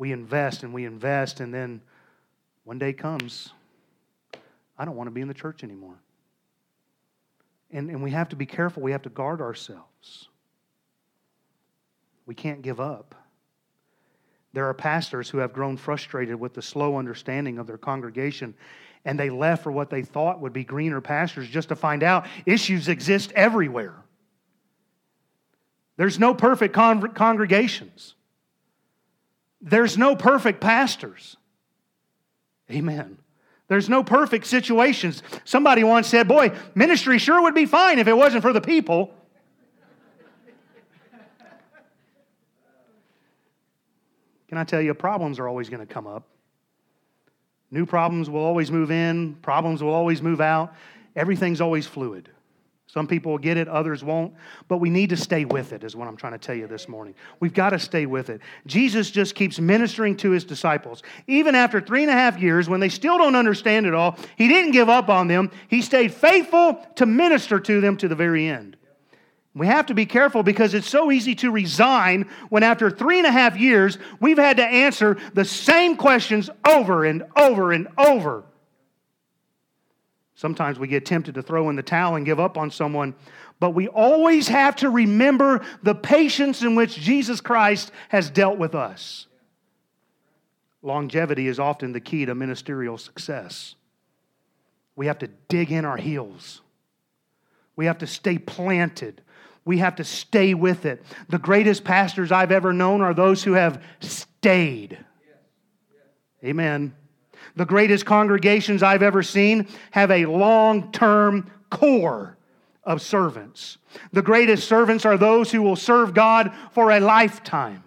we 0.00 0.12
invest 0.12 0.62
and 0.62 0.72
we 0.72 0.86
invest, 0.86 1.40
and 1.40 1.52
then 1.52 1.82
one 2.64 2.78
day 2.78 2.94
comes, 2.94 3.50
I 4.78 4.86
don't 4.86 4.96
want 4.96 5.08
to 5.08 5.12
be 5.12 5.20
in 5.20 5.28
the 5.28 5.34
church 5.34 5.62
anymore. 5.62 6.00
And, 7.70 7.90
and 7.90 8.02
we 8.02 8.10
have 8.10 8.30
to 8.30 8.36
be 8.36 8.46
careful, 8.46 8.82
we 8.82 8.92
have 8.92 9.02
to 9.02 9.10
guard 9.10 9.42
ourselves. 9.42 10.28
We 12.24 12.34
can't 12.34 12.62
give 12.62 12.80
up. 12.80 13.14
There 14.54 14.66
are 14.66 14.74
pastors 14.74 15.28
who 15.28 15.36
have 15.36 15.52
grown 15.52 15.76
frustrated 15.76 16.40
with 16.40 16.54
the 16.54 16.62
slow 16.62 16.96
understanding 16.96 17.58
of 17.58 17.66
their 17.66 17.78
congregation, 17.78 18.54
and 19.04 19.20
they 19.20 19.28
left 19.28 19.62
for 19.62 19.70
what 19.70 19.90
they 19.90 20.00
thought 20.00 20.40
would 20.40 20.54
be 20.54 20.64
greener 20.64 21.02
pastures 21.02 21.46
just 21.46 21.68
to 21.68 21.76
find 21.76 22.02
out 22.02 22.26
issues 22.46 22.88
exist 22.88 23.32
everywhere. 23.32 23.96
There's 25.98 26.18
no 26.18 26.32
perfect 26.32 26.72
con- 26.72 27.12
congregations. 27.12 28.14
There's 29.60 29.98
no 29.98 30.16
perfect 30.16 30.60
pastors. 30.60 31.36
Amen. 32.70 33.18
There's 33.68 33.88
no 33.88 34.02
perfect 34.02 34.46
situations. 34.46 35.22
Somebody 35.44 35.84
once 35.84 36.08
said, 36.08 36.26
Boy, 36.26 36.52
ministry 36.74 37.18
sure 37.18 37.42
would 37.42 37.54
be 37.54 37.66
fine 37.66 37.98
if 37.98 38.08
it 38.08 38.16
wasn't 38.16 38.42
for 38.42 38.52
the 38.52 38.60
people. 38.60 39.14
Can 44.48 44.58
I 44.58 44.64
tell 44.64 44.80
you, 44.80 44.92
problems 44.94 45.38
are 45.38 45.46
always 45.46 45.68
going 45.68 45.86
to 45.86 45.92
come 45.92 46.08
up. 46.08 46.24
New 47.70 47.86
problems 47.86 48.28
will 48.28 48.40
always 48.40 48.72
move 48.72 48.90
in, 48.90 49.36
problems 49.42 49.80
will 49.80 49.94
always 49.94 50.20
move 50.20 50.40
out. 50.40 50.74
Everything's 51.14 51.60
always 51.60 51.86
fluid. 51.86 52.28
Some 52.92 53.06
people 53.06 53.30
will 53.30 53.38
get 53.38 53.56
it, 53.56 53.68
others 53.68 54.02
won't. 54.02 54.34
But 54.66 54.78
we 54.78 54.90
need 54.90 55.10
to 55.10 55.16
stay 55.16 55.44
with 55.44 55.72
it, 55.72 55.84
is 55.84 55.94
what 55.94 56.08
I'm 56.08 56.16
trying 56.16 56.32
to 56.32 56.38
tell 56.38 56.56
you 56.56 56.66
this 56.66 56.88
morning. 56.88 57.14
We've 57.38 57.54
got 57.54 57.70
to 57.70 57.78
stay 57.78 58.04
with 58.04 58.30
it. 58.30 58.40
Jesus 58.66 59.12
just 59.12 59.36
keeps 59.36 59.60
ministering 59.60 60.16
to 60.18 60.30
his 60.30 60.44
disciples. 60.44 61.04
Even 61.28 61.54
after 61.54 61.80
three 61.80 62.02
and 62.02 62.10
a 62.10 62.14
half 62.14 62.40
years, 62.40 62.68
when 62.68 62.80
they 62.80 62.88
still 62.88 63.16
don't 63.16 63.36
understand 63.36 63.86
it 63.86 63.94
all, 63.94 64.18
he 64.36 64.48
didn't 64.48 64.72
give 64.72 64.88
up 64.88 65.08
on 65.08 65.28
them. 65.28 65.52
He 65.68 65.82
stayed 65.82 66.12
faithful 66.12 66.84
to 66.96 67.06
minister 67.06 67.60
to 67.60 67.80
them 67.80 67.96
to 67.98 68.08
the 68.08 68.16
very 68.16 68.48
end. 68.48 68.76
We 69.54 69.68
have 69.68 69.86
to 69.86 69.94
be 69.94 70.06
careful 70.06 70.42
because 70.42 70.74
it's 70.74 70.88
so 70.88 71.12
easy 71.12 71.36
to 71.36 71.52
resign 71.52 72.28
when, 72.48 72.64
after 72.64 72.90
three 72.90 73.18
and 73.18 73.26
a 73.26 73.32
half 73.32 73.56
years, 73.56 73.98
we've 74.20 74.38
had 74.38 74.56
to 74.56 74.64
answer 74.64 75.16
the 75.34 75.44
same 75.44 75.96
questions 75.96 76.50
over 76.66 77.04
and 77.04 77.24
over 77.36 77.70
and 77.72 77.86
over. 77.98 78.44
Sometimes 80.40 80.78
we 80.78 80.88
get 80.88 81.04
tempted 81.04 81.34
to 81.34 81.42
throw 81.42 81.68
in 81.68 81.76
the 81.76 81.82
towel 81.82 82.16
and 82.16 82.24
give 82.24 82.40
up 82.40 82.56
on 82.56 82.70
someone, 82.70 83.14
but 83.58 83.72
we 83.72 83.88
always 83.88 84.48
have 84.48 84.74
to 84.76 84.88
remember 84.88 85.60
the 85.82 85.94
patience 85.94 86.62
in 86.62 86.76
which 86.76 86.96
Jesus 86.96 87.42
Christ 87.42 87.92
has 88.08 88.30
dealt 88.30 88.56
with 88.56 88.74
us. 88.74 89.26
Longevity 90.80 91.46
is 91.46 91.60
often 91.60 91.92
the 91.92 92.00
key 92.00 92.24
to 92.24 92.34
ministerial 92.34 92.96
success. 92.96 93.74
We 94.96 95.08
have 95.08 95.18
to 95.18 95.28
dig 95.48 95.72
in 95.72 95.84
our 95.84 95.98
heels. 95.98 96.62
We 97.76 97.84
have 97.84 97.98
to 97.98 98.06
stay 98.06 98.38
planted. 98.38 99.20
We 99.66 99.76
have 99.76 99.96
to 99.96 100.04
stay 100.04 100.54
with 100.54 100.86
it. 100.86 101.04
The 101.28 101.38
greatest 101.38 101.84
pastors 101.84 102.32
I've 102.32 102.50
ever 102.50 102.72
known 102.72 103.02
are 103.02 103.12
those 103.12 103.44
who 103.44 103.52
have 103.52 103.84
stayed. 104.00 104.96
Amen. 106.42 106.94
The 107.60 107.66
greatest 107.66 108.06
congregations 108.06 108.82
I've 108.82 109.02
ever 109.02 109.22
seen 109.22 109.68
have 109.90 110.10
a 110.10 110.24
long 110.24 110.92
term 110.92 111.50
core 111.68 112.38
of 112.84 113.02
servants. 113.02 113.76
The 114.14 114.22
greatest 114.22 114.66
servants 114.66 115.04
are 115.04 115.18
those 115.18 115.52
who 115.52 115.60
will 115.60 115.76
serve 115.76 116.14
God 116.14 116.54
for 116.70 116.90
a 116.90 117.00
lifetime. 117.00 117.84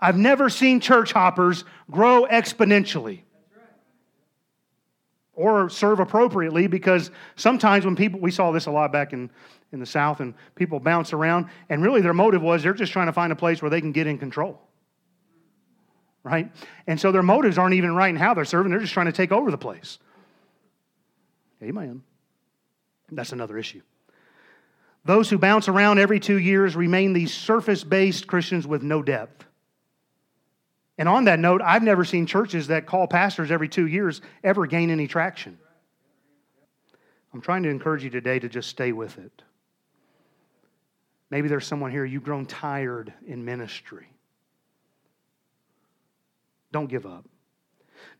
I've 0.00 0.16
never 0.16 0.48
seen 0.48 0.80
church 0.80 1.12
hoppers 1.12 1.64
grow 1.90 2.26
exponentially 2.26 3.20
or 5.34 5.68
serve 5.68 6.00
appropriately 6.00 6.68
because 6.68 7.10
sometimes 7.34 7.84
when 7.84 7.96
people, 7.96 8.18
we 8.18 8.30
saw 8.30 8.50
this 8.50 8.64
a 8.64 8.70
lot 8.70 8.92
back 8.92 9.12
in 9.12 9.28
in 9.72 9.78
the 9.78 9.84
South, 9.84 10.20
and 10.20 10.32
people 10.54 10.80
bounce 10.80 11.12
around. 11.12 11.50
And 11.68 11.82
really, 11.82 12.00
their 12.00 12.14
motive 12.14 12.40
was 12.40 12.62
they're 12.62 12.72
just 12.72 12.92
trying 12.92 13.08
to 13.08 13.12
find 13.12 13.30
a 13.30 13.36
place 13.36 13.60
where 13.60 13.70
they 13.70 13.82
can 13.82 13.92
get 13.92 14.06
in 14.06 14.16
control. 14.16 14.65
Right? 16.26 16.50
And 16.88 17.00
so 17.00 17.12
their 17.12 17.22
motives 17.22 17.56
aren't 17.56 17.74
even 17.74 17.94
right 17.94 18.10
in 18.10 18.16
how 18.16 18.34
they're 18.34 18.44
serving, 18.44 18.70
they're 18.70 18.80
just 18.80 18.92
trying 18.92 19.06
to 19.06 19.12
take 19.12 19.30
over 19.30 19.52
the 19.52 19.56
place. 19.56 20.00
Amen. 21.62 22.02
That's 23.12 23.30
another 23.30 23.56
issue. 23.56 23.82
Those 25.04 25.30
who 25.30 25.38
bounce 25.38 25.68
around 25.68 26.00
every 26.00 26.18
two 26.18 26.36
years 26.36 26.74
remain 26.74 27.12
these 27.12 27.32
surface 27.32 27.84
based 27.84 28.26
Christians 28.26 28.66
with 28.66 28.82
no 28.82 29.04
depth. 29.04 29.44
And 30.98 31.08
on 31.08 31.26
that 31.26 31.38
note, 31.38 31.62
I've 31.62 31.84
never 31.84 32.04
seen 32.04 32.26
churches 32.26 32.66
that 32.66 32.86
call 32.86 33.06
pastors 33.06 33.52
every 33.52 33.68
two 33.68 33.86
years 33.86 34.20
ever 34.42 34.66
gain 34.66 34.90
any 34.90 35.06
traction. 35.06 35.56
I'm 37.32 37.40
trying 37.40 37.62
to 37.62 37.68
encourage 37.68 38.02
you 38.02 38.10
today 38.10 38.40
to 38.40 38.48
just 38.48 38.68
stay 38.68 38.90
with 38.90 39.16
it. 39.18 39.42
Maybe 41.30 41.46
there's 41.46 41.66
someone 41.66 41.92
here, 41.92 42.04
you've 42.04 42.24
grown 42.24 42.46
tired 42.46 43.12
in 43.28 43.44
ministry. 43.44 44.08
Don't 46.72 46.86
give 46.86 47.06
up. 47.06 47.24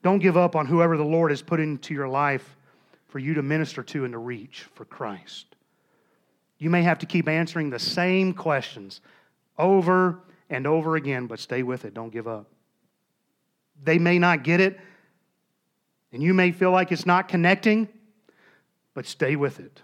Don't 0.03 0.19
give 0.19 0.37
up 0.37 0.57
on 0.57 0.67
whoever 0.67 0.97
the 0.97 1.05
Lord 1.05 1.31
has 1.31 1.43
put 1.43 1.61
into 1.61 1.95
your 1.95 2.09
life 2.09 2.57
for 3.09 3.19
you 3.19 3.35
to 3.35 3.43
minister 3.43 3.83
to 3.83 4.05
and 4.05 4.13
to 4.13 4.19
reach 4.19 4.67
for 4.75 4.85
Christ. 4.85 5.47
You 6.59 6.71
may 6.71 6.83
have 6.83 6.99
to 7.01 7.07
keep 7.07 7.29
answering 7.29 7.71
the 7.71 7.79
same 7.79 8.33
questions 8.33 9.01
over 9.59 10.21
and 10.49 10.67
over 10.67 10.97
again, 10.97 11.27
but 11.27 11.41
stay 11.41 11.63
with 11.63 11.85
it. 11.85 11.95
Don't 11.95 12.11
give 12.13 12.29
up. 12.29 12.47
They 13.83 13.99
may 13.99 14.19
not 14.19 14.43
get 14.43 14.61
it, 14.61 14.79
and 16.13 16.23
you 16.23 16.33
may 16.33 16.53
feel 16.53 16.71
like 16.71 16.93
it's 16.93 17.05
not 17.05 17.29
connecting, 17.29 17.89
but 18.95 19.07
stay 19.07 19.37
with 19.37 19.61
it. 19.61 19.83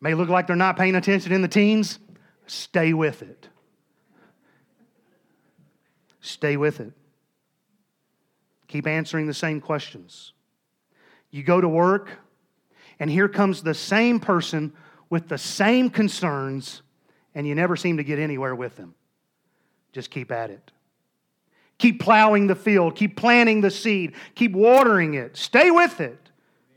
May 0.00 0.14
look 0.14 0.28
like 0.28 0.46
they're 0.46 0.56
not 0.56 0.76
paying 0.76 0.96
attention 0.96 1.32
in 1.32 1.42
the 1.42 1.48
teens. 1.48 1.98
Stay 2.46 2.92
with 2.92 3.22
it. 3.22 3.48
Stay 6.20 6.56
with 6.56 6.80
it. 6.80 6.92
Keep 8.68 8.86
answering 8.86 9.26
the 9.26 9.34
same 9.34 9.60
questions. 9.60 10.32
You 11.30 11.42
go 11.42 11.60
to 11.60 11.68
work, 11.68 12.10
and 12.98 13.10
here 13.10 13.28
comes 13.28 13.62
the 13.62 13.74
same 13.74 14.20
person 14.20 14.72
with 15.08 15.28
the 15.28 15.38
same 15.38 15.90
concerns, 15.90 16.82
and 17.34 17.46
you 17.46 17.54
never 17.54 17.76
seem 17.76 17.96
to 17.96 18.04
get 18.04 18.18
anywhere 18.18 18.54
with 18.54 18.76
them. 18.76 18.94
Just 19.92 20.10
keep 20.10 20.30
at 20.30 20.50
it. 20.50 20.70
Keep 21.78 22.00
plowing 22.00 22.46
the 22.46 22.54
field, 22.54 22.94
keep 22.94 23.16
planting 23.16 23.60
the 23.60 23.70
seed, 23.70 24.12
keep 24.34 24.52
watering 24.52 25.14
it. 25.14 25.36
Stay 25.36 25.70
with 25.70 26.00
it. 26.00 26.30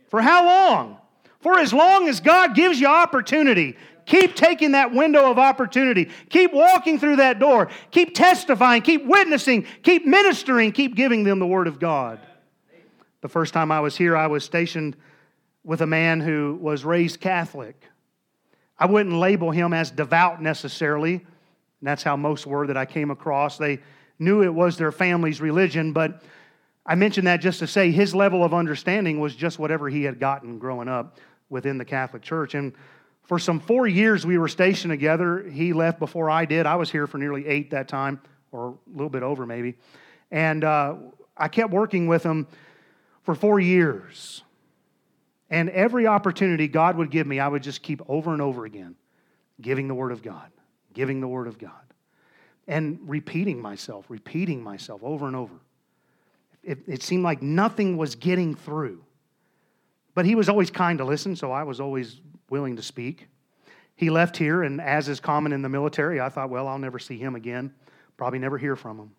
For 0.09 0.21
how 0.21 0.45
long? 0.45 0.97
For 1.43 1.59
as 1.59 1.73
long 1.73 2.07
as 2.07 2.21
God 2.21 2.55
gives 2.55 2.79
you 2.79 2.87
opportunity, 2.87 3.75
keep 4.05 4.33
taking 4.33 4.71
that 4.71 4.93
window 4.93 5.29
of 5.29 5.37
opportunity. 5.37 6.09
Keep 6.29 6.53
walking 6.53 6.97
through 6.97 7.17
that 7.17 7.37
door. 7.37 7.69
Keep 7.91 8.15
testifying. 8.15 8.81
Keep 8.81 9.05
witnessing. 9.05 9.67
Keep 9.83 10.05
ministering. 10.05 10.71
Keep 10.71 10.95
giving 10.95 11.25
them 11.25 11.39
the 11.39 11.45
Word 11.45 11.67
of 11.67 11.79
God. 11.79 12.19
The 13.19 13.27
first 13.27 13.53
time 13.53 13.73
I 13.73 13.81
was 13.81 13.97
here, 13.97 14.15
I 14.15 14.27
was 14.27 14.45
stationed 14.45 14.95
with 15.65 15.81
a 15.81 15.87
man 15.87 16.21
who 16.21 16.57
was 16.61 16.85
raised 16.85 17.19
Catholic. 17.19 17.75
I 18.79 18.85
wouldn't 18.85 19.15
label 19.15 19.51
him 19.51 19.73
as 19.73 19.91
devout 19.91 20.41
necessarily. 20.41 21.15
And 21.15 21.23
that's 21.81 22.03
how 22.03 22.15
most 22.15 22.47
were 22.47 22.67
that 22.67 22.77
I 22.77 22.85
came 22.85 23.11
across. 23.11 23.57
They 23.57 23.79
knew 24.17 24.43
it 24.43 24.53
was 24.53 24.77
their 24.77 24.93
family's 24.93 25.41
religion, 25.41 25.91
but 25.91 26.23
I 26.85 26.95
mention 26.95 27.25
that 27.25 27.41
just 27.41 27.59
to 27.59 27.67
say 27.67 27.91
his 27.91 28.15
level 28.15 28.45
of 28.45 28.53
understanding 28.53 29.19
was 29.19 29.35
just 29.35 29.59
whatever 29.59 29.89
he 29.89 30.03
had 30.03 30.19
gotten 30.19 30.57
growing 30.57 30.87
up 30.87 31.19
within 31.53 31.77
the 31.77 31.85
Catholic 31.85 32.21
Church. 32.21 32.55
And 32.55 32.73
for 33.23 33.39
some 33.39 33.61
four 33.61 33.87
years 33.87 34.25
we 34.25 34.37
were 34.37 34.49
stationed 34.49 34.91
together. 34.91 35.43
He 35.49 35.71
left 35.71 35.99
before 35.99 36.29
I 36.29 36.43
did. 36.43 36.65
I 36.65 36.75
was 36.75 36.91
here 36.91 37.07
for 37.07 37.17
nearly 37.17 37.47
eight 37.47 37.71
that 37.71 37.87
time, 37.87 38.19
or 38.51 38.69
a 38.69 38.91
little 38.91 39.09
bit 39.09 39.23
over 39.23 39.45
maybe. 39.45 39.75
And 40.31 40.63
uh, 40.63 40.95
I 41.37 41.47
kept 41.47 41.71
working 41.71 42.07
with 42.07 42.23
him 42.23 42.47
for 43.21 43.35
four 43.35 43.59
years. 43.59 44.43
And 45.49 45.69
every 45.69 46.07
opportunity 46.07 46.67
God 46.67 46.97
would 46.97 47.11
give 47.11 47.27
me, 47.27 47.39
I 47.39 47.47
would 47.47 47.63
just 47.63 47.81
keep 47.81 48.01
over 48.09 48.33
and 48.33 48.41
over 48.41 48.65
again 48.65 48.95
giving 49.61 49.87
the 49.87 49.93
Word 49.93 50.11
of 50.11 50.23
God, 50.23 50.51
giving 50.93 51.21
the 51.21 51.27
Word 51.27 51.47
of 51.47 51.57
God, 51.59 51.71
and 52.67 52.99
repeating 53.05 53.61
myself, 53.61 54.05
repeating 54.09 54.63
myself 54.63 55.01
over 55.03 55.27
and 55.27 55.35
over. 55.35 55.53
It, 56.63 56.79
it 56.87 57.03
seemed 57.03 57.23
like 57.23 57.41
nothing 57.41 57.97
was 57.97 58.15
getting 58.15 58.55
through. 58.55 59.03
But 60.15 60.25
he 60.25 60.35
was 60.35 60.49
always 60.49 60.69
kind 60.69 60.99
to 60.99 61.05
listen, 61.05 61.35
so 61.35 61.51
I 61.51 61.63
was 61.63 61.79
always 61.79 62.21
willing 62.49 62.75
to 62.75 62.83
speak. 62.83 63.27
He 63.95 64.09
left 64.09 64.37
here, 64.37 64.63
and 64.63 64.79
as 64.81 65.09
is 65.09 65.19
common 65.19 65.53
in 65.53 65.61
the 65.61 65.69
military, 65.69 66.19
I 66.19 66.29
thought, 66.29 66.49
well, 66.49 66.67
I'll 66.67 66.79
never 66.79 66.99
see 66.99 67.17
him 67.17 67.35
again. 67.35 67.73
Probably 68.17 68.39
never 68.39 68.57
hear 68.57 68.75
from 68.75 68.99
him. 68.99 69.11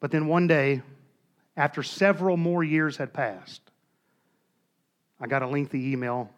But 0.00 0.10
then 0.10 0.26
one 0.26 0.46
day, 0.46 0.82
after 1.56 1.82
several 1.82 2.36
more 2.36 2.64
years 2.64 2.96
had 2.96 3.12
passed, 3.12 3.62
I 5.20 5.26
got 5.26 5.42
a 5.42 5.46
lengthy 5.46 5.92
email, 5.92 6.30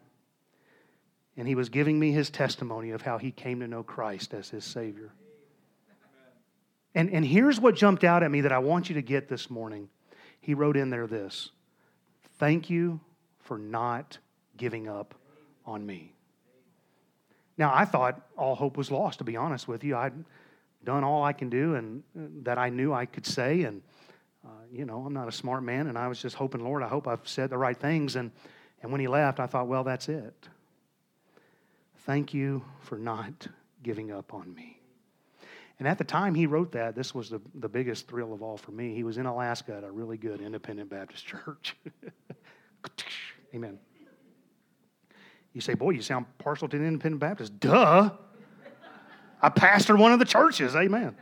and 1.35 1.47
he 1.47 1.55
was 1.55 1.69
giving 1.69 1.99
me 1.99 2.11
his 2.11 2.29
testimony 2.29 2.91
of 2.91 3.01
how 3.01 3.17
he 3.17 3.31
came 3.31 3.59
to 3.61 3.67
know 3.67 3.83
Christ 3.83 4.33
as 4.33 4.49
his 4.49 4.63
Savior. 4.63 5.11
And, 6.93 7.09
and 7.09 7.25
here's 7.25 7.59
what 7.59 7.75
jumped 7.75 8.05
out 8.05 8.23
at 8.23 8.31
me 8.31 8.41
that 8.41 8.53
I 8.53 8.59
want 8.59 8.87
you 8.87 8.95
to 8.95 9.01
get 9.01 9.27
this 9.27 9.49
morning. 9.49 9.89
He 10.39 10.53
wrote 10.53 10.77
in 10.77 10.89
there 10.89 11.07
this 11.07 11.49
Thank 12.37 12.69
you 12.69 12.99
for 13.45 13.57
not 13.57 14.17
giving 14.57 14.87
up 14.87 15.15
on 15.65 15.85
me. 15.85 16.13
Now, 17.57 17.71
I 17.73 17.85
thought 17.85 18.21
all 18.37 18.55
hope 18.55 18.75
was 18.75 18.91
lost, 18.91 19.19
to 19.19 19.23
be 19.23 19.37
honest 19.37 19.67
with 19.67 19.83
you. 19.83 19.95
I'd 19.95 20.13
done 20.83 21.03
all 21.03 21.23
I 21.23 21.31
can 21.31 21.49
do 21.49 21.75
and 21.75 22.03
that 22.43 22.57
I 22.57 22.69
knew 22.69 22.93
I 22.93 23.05
could 23.05 23.25
say, 23.25 23.63
and 23.63 23.81
uh, 24.45 24.49
you 24.71 24.85
know, 24.85 25.05
I'm 25.05 25.13
not 25.13 25.27
a 25.27 25.31
smart 25.31 25.63
man, 25.63 25.87
and 25.87 25.97
I 25.97 26.07
was 26.07 26.21
just 26.21 26.35
hoping, 26.35 26.63
Lord, 26.63 26.83
I 26.83 26.87
hope 26.87 27.07
I've 27.07 27.27
said 27.27 27.49
the 27.49 27.57
right 27.57 27.77
things. 27.77 28.15
And, 28.15 28.31
and 28.81 28.91
when 28.91 29.01
he 29.01 29.07
left, 29.07 29.39
I 29.39 29.47
thought, 29.47 29.67
well, 29.67 29.83
that's 29.83 30.09
it. 30.09 30.49
Thank 32.05 32.33
you 32.33 32.63
for 32.81 32.97
not 32.97 33.47
giving 33.81 34.11
up 34.11 34.33
on 34.33 34.53
me. 34.53 34.79
And 35.79 35.87
at 35.87 35.97
the 35.97 36.03
time 36.03 36.35
he 36.35 36.45
wrote 36.45 36.71
that, 36.73 36.95
this 36.95 37.13
was 37.15 37.29
the, 37.29 37.41
the 37.55 37.67
biggest 37.67 38.07
thrill 38.07 38.33
of 38.33 38.41
all 38.41 38.57
for 38.57 38.71
me. 38.71 38.93
He 38.93 39.03
was 39.03 39.17
in 39.17 39.25
Alaska 39.25 39.75
at 39.75 39.83
a 39.83 39.91
really 39.91 40.17
good 40.17 40.41
independent 40.41 40.89
Baptist 40.89 41.25
church. 41.27 41.75
Amen. 43.55 43.79
You 45.53 45.61
say, 45.61 45.73
boy, 45.73 45.91
you 45.91 46.01
sound 46.01 46.25
partial 46.37 46.67
to 46.67 46.75
an 46.75 46.85
independent 46.85 47.21
Baptist. 47.21 47.57
Duh. 47.59 48.09
I 49.41 49.49
pastor 49.49 49.95
one 49.95 50.11
of 50.11 50.19
the 50.19 50.25
churches. 50.25 50.75
Amen. 50.75 51.15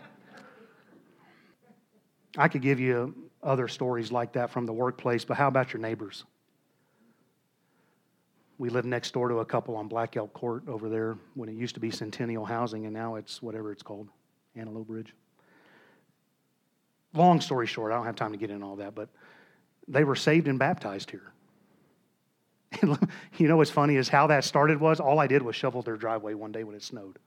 I 2.35 2.47
could 2.47 2.63
give 2.63 2.79
you 2.79 3.13
other 3.43 3.67
stories 3.67 4.11
like 4.11 4.33
that 4.33 4.49
from 4.49 4.65
the 4.65 4.73
workplace, 4.73 5.23
but 5.23 5.37
how 5.37 5.47
about 5.47 5.71
your 5.73 5.81
neighbors? 5.81 6.23
We 8.57 8.69
live 8.69 8.85
next 8.85 9.11
door 9.11 9.27
to 9.27 9.39
a 9.39 9.45
couple 9.45 9.75
on 9.75 9.87
Black 9.87 10.17
Elk 10.17 10.33
Court 10.33 10.63
over 10.67 10.89
there 10.89 11.17
when 11.35 11.49
it 11.49 11.55
used 11.55 11.75
to 11.75 11.79
be 11.79 11.91
Centennial 11.91 12.45
Housing, 12.45 12.85
and 12.85 12.93
now 12.93 13.15
it's 13.15 13.41
whatever 13.41 13.71
it's 13.71 13.83
called, 13.83 14.07
Antelope 14.55 14.87
Bridge. 14.87 15.13
Long 17.13 17.39
story 17.41 17.67
short, 17.67 17.91
I 17.91 17.95
don't 17.95 18.05
have 18.05 18.15
time 18.15 18.31
to 18.31 18.37
get 18.37 18.49
into 18.49 18.65
all 18.65 18.77
that, 18.77 18.95
but 18.95 19.09
they 19.87 20.03
were 20.03 20.15
saved 20.15 20.47
and 20.47 20.57
baptized 20.57 21.11
here. 21.11 21.32
you 23.37 23.47
know 23.47 23.57
what's 23.57 23.71
funny 23.71 23.95
is 23.95 24.09
how 24.09 24.27
that 24.27 24.43
started 24.43 24.79
was 24.79 24.99
all 24.99 25.19
I 25.19 25.27
did 25.27 25.41
was 25.41 25.55
shovel 25.55 25.81
their 25.81 25.97
driveway 25.97 26.33
one 26.33 26.51
day 26.51 26.63
when 26.63 26.75
it 26.75 26.83
snowed. 26.83 27.19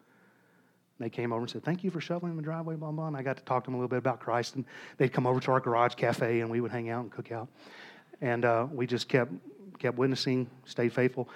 They 0.98 1.10
came 1.10 1.32
over 1.32 1.42
and 1.42 1.50
said, 1.50 1.62
Thank 1.62 1.84
you 1.84 1.90
for 1.90 2.00
shoveling 2.00 2.36
the 2.36 2.42
driveway, 2.42 2.76
blah, 2.76 2.90
blah. 2.90 3.08
And 3.08 3.16
I 3.16 3.22
got 3.22 3.36
to 3.36 3.42
talk 3.44 3.64
to 3.64 3.68
them 3.68 3.74
a 3.74 3.78
little 3.78 3.88
bit 3.88 3.98
about 3.98 4.20
Christ. 4.20 4.56
And 4.56 4.64
they'd 4.96 5.12
come 5.12 5.26
over 5.26 5.40
to 5.40 5.52
our 5.52 5.60
garage 5.60 5.94
cafe 5.94 6.40
and 6.40 6.50
we 6.50 6.60
would 6.60 6.70
hang 6.70 6.88
out 6.88 7.02
and 7.02 7.12
cook 7.12 7.32
out. 7.32 7.48
And 8.20 8.44
uh, 8.44 8.66
we 8.72 8.86
just 8.86 9.08
kept, 9.08 9.32
kept 9.78 9.98
witnessing, 9.98 10.48
stayed 10.64 10.92
faithful. 10.92 11.28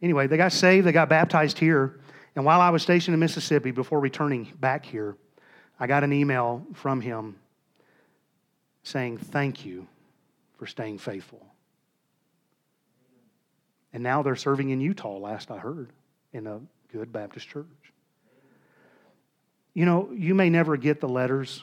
Anyway, 0.00 0.26
they 0.26 0.36
got 0.36 0.52
saved, 0.52 0.86
they 0.86 0.92
got 0.92 1.08
baptized 1.08 1.58
here. 1.58 2.00
And 2.34 2.44
while 2.44 2.60
I 2.60 2.70
was 2.70 2.82
stationed 2.82 3.12
in 3.12 3.20
Mississippi, 3.20 3.70
before 3.70 4.00
returning 4.00 4.50
back 4.58 4.86
here, 4.86 5.16
I 5.78 5.86
got 5.86 6.04
an 6.04 6.12
email 6.12 6.66
from 6.72 7.00
him 7.00 7.36
saying, 8.82 9.18
Thank 9.18 9.66
you 9.66 9.86
for 10.56 10.66
staying 10.66 10.98
faithful. 10.98 11.51
And 13.92 14.02
now 14.02 14.22
they're 14.22 14.36
serving 14.36 14.70
in 14.70 14.80
Utah, 14.80 15.18
last 15.18 15.50
I 15.50 15.58
heard, 15.58 15.90
in 16.32 16.46
a 16.46 16.60
good 16.92 17.12
Baptist 17.12 17.48
church. 17.48 17.66
You 19.74 19.86
know, 19.86 20.10
you 20.12 20.34
may 20.34 20.50
never 20.50 20.76
get 20.76 21.00
the 21.00 21.08
letters, 21.08 21.62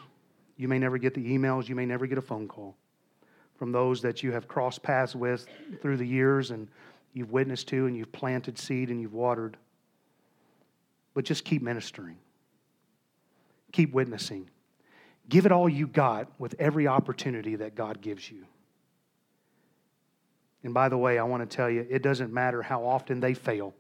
you 0.58 0.68
may 0.68 0.80
never 0.80 0.98
get 0.98 1.14
the 1.14 1.38
emails, 1.38 1.68
you 1.68 1.76
may 1.76 1.86
never 1.86 2.08
get 2.08 2.18
a 2.18 2.22
phone 2.22 2.48
call 2.48 2.76
from 3.58 3.72
those 3.72 4.02
that 4.02 4.24
you 4.24 4.32
have 4.32 4.48
crossed 4.48 4.82
paths 4.82 5.16
with 5.16 5.46
through 5.82 5.98
the 5.98 6.06
years 6.06 6.52
and 6.52 6.68
you've 7.14 7.32
witnessed 7.32 7.68
to 7.68 7.88
and 7.88 7.98
you've 7.98 8.12
planted 8.12 8.58
seed 8.58 8.90
and 8.90 9.02
you've 9.02 9.14
watered. 9.14 9.58
But 11.14 11.26
just 11.26 11.44
keep 11.44 11.62
ministering, 11.62 12.18
keep 13.72 13.92
witnessing. 13.94 14.50
Give 15.28 15.46
it 15.46 15.52
all 15.52 15.70
you 15.70 15.86
got 15.86 16.28
with 16.40 16.56
every 16.58 16.88
opportunity 16.88 17.56
that 17.58 17.76
God 17.76 18.02
gives 18.02 18.32
you. 18.32 18.46
And 20.64 20.74
by 20.74 20.90
the 20.90 20.98
way, 20.98 21.18
I 21.18 21.24
want 21.24 21.50
to 21.50 21.56
tell 21.56 21.70
you, 21.70 21.86
it 21.90 22.02
doesn't 22.02 22.34
matter 22.34 22.62
how 22.62 22.86
often 22.86 23.20
they 23.20 23.34
fail. 23.34 23.74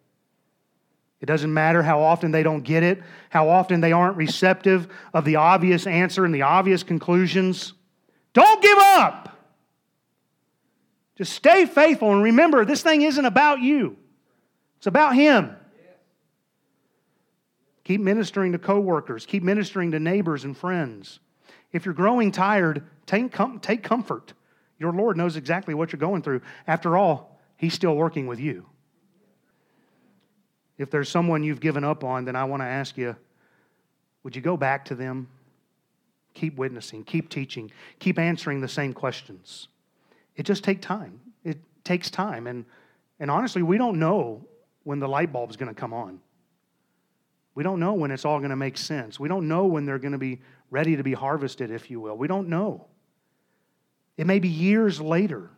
It 1.22 1.26
doesn't 1.26 1.54
matter 1.54 1.84
how 1.84 2.02
often 2.02 2.32
they 2.32 2.44
don't 2.44 2.62
get 2.62 2.82
it, 2.84 3.04
how 3.30 3.50
often 3.50 3.82
they 3.82 3.92
aren't 3.92 4.16
receptive 4.16 4.88
of 5.14 5.26
the 5.26 5.36
obvious 5.36 5.86
answer 5.86 6.24
and 6.24 6.34
the 6.34 6.44
obvious 6.44 6.82
conclusions. 6.82 7.74
Don't 8.34 8.62
give 8.62 8.78
up. 8.78 9.38
Just 11.18 11.34
stay 11.34 11.66
faithful 11.66 12.14
and 12.14 12.24
remember 12.24 12.64
this 12.64 12.82
thing 12.82 13.02
isn't 13.02 13.26
about 13.26 13.60
you, 13.60 13.98
it's 14.78 14.88
about 14.88 15.16
Him. 15.16 15.56
Keep 17.84 18.02
ministering 18.02 18.52
to 18.52 18.60
coworkers, 18.60 19.26
keep 19.26 19.44
ministering 19.44 19.92
to 19.92 20.00
neighbors 20.00 20.46
and 20.46 20.56
friends. 20.56 21.20
If 21.74 21.86
you're 21.86 21.94
growing 21.94 22.32
tired, 22.32 22.84
take, 23.06 23.32
com- 23.32 23.60
take 23.60 23.84
comfort. 23.84 24.34
Your 24.80 24.94
Lord 24.94 25.18
knows 25.18 25.36
exactly 25.36 25.74
what 25.74 25.92
you're 25.92 26.00
going 26.00 26.22
through. 26.22 26.42
After 26.66 26.98
all, 26.98 27.40
He's 27.58 27.74
still 27.74 27.96
working 27.96 28.26
with 28.26 28.40
you. 28.40 28.66
If 30.78 30.90
there's 30.90 31.10
someone 31.10 31.44
you've 31.44 31.60
given 31.60 31.84
up 31.84 32.06
on, 32.06 32.24
then 32.24 32.38
I 32.38 32.46
want 32.46 32.62
to 32.62 32.66
ask 32.66 32.98
you 32.98 33.16
would 34.24 34.36
you 34.36 34.42
go 34.42 34.58
back 34.58 34.86
to 34.86 34.96
them? 34.96 35.28
Keep 36.34 36.58
witnessing, 36.58 37.04
keep 37.04 37.30
teaching, 37.30 37.72
keep 38.00 38.18
answering 38.18 38.62
the 38.62 38.68
same 38.68 38.94
questions. 38.94 39.68
It 40.36 40.44
just 40.44 40.64
takes 40.64 40.86
time. 40.86 41.20
It 41.44 41.58
takes 41.84 42.10
time. 42.10 42.48
And, 42.48 42.66
and 43.20 43.30
honestly, 43.30 43.62
we 43.62 43.78
don't 43.78 44.00
know 44.00 44.46
when 44.84 45.00
the 45.00 45.08
light 45.08 45.34
bulb 45.34 45.50
is 45.50 45.58
going 45.58 45.74
to 45.74 45.80
come 45.80 45.94
on. 45.94 46.20
We 47.56 47.64
don't 47.64 47.80
know 47.80 47.94
when 47.94 48.12
it's 48.12 48.24
all 48.24 48.38
going 48.40 48.52
to 48.52 48.56
make 48.56 48.78
sense. 48.78 49.20
We 49.20 49.28
don't 49.28 49.48
know 49.48 49.66
when 49.66 49.86
they're 49.86 50.00
going 50.00 50.14
to 50.14 50.18
be 50.18 50.40
ready 50.70 50.96
to 50.96 51.04
be 51.04 51.14
harvested, 51.14 51.72
if 51.72 51.92
you 51.92 52.00
will. 52.00 52.16
We 52.16 52.28
don't 52.28 52.48
know. 52.48 52.86
It 54.20 54.28
may 54.28 54.40
be 54.40 54.50
years 54.50 55.00
later 55.00 55.50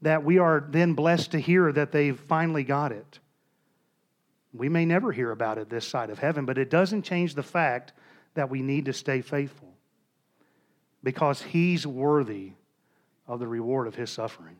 that 0.00 0.22
we 0.22 0.38
are 0.38 0.64
then 0.70 0.94
blessed 0.94 1.32
to 1.32 1.40
hear 1.40 1.72
that 1.72 1.90
they've 1.90 2.16
finally 2.16 2.62
got 2.62 2.92
it. 2.92 3.18
We 4.52 4.68
may 4.68 4.84
never 4.84 5.10
hear 5.10 5.32
about 5.32 5.58
it 5.58 5.68
this 5.68 5.84
side 5.84 6.08
of 6.08 6.20
heaven, 6.20 6.44
but 6.44 6.56
it 6.56 6.70
doesn't 6.70 7.02
change 7.02 7.34
the 7.34 7.42
fact 7.42 7.92
that 8.34 8.48
we 8.48 8.62
need 8.62 8.84
to 8.84 8.92
stay 8.92 9.22
faithful 9.22 9.74
because 11.02 11.42
He's 11.42 11.84
worthy 11.84 12.52
of 13.26 13.40
the 13.40 13.48
reward 13.48 13.88
of 13.88 13.96
His 13.96 14.08
suffering. 14.08 14.54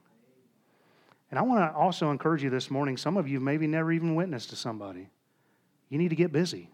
And 1.31 1.39
I 1.39 1.43
want 1.43 1.61
to 1.61 1.79
also 1.79 2.11
encourage 2.11 2.43
you 2.43 2.51
this 2.51 2.69
morning 2.69 2.97
some 2.97 3.17
of 3.17 3.29
you 3.29 3.39
maybe 3.39 3.69
never 3.69 3.93
even 3.93 4.17
witnessed 4.17 4.51
to 4.51 4.57
somebody. 4.57 5.09
You 5.89 5.99
need 5.99 6.09
to 6.09 6.17
get 6.17 6.33
busy. 6.33 6.69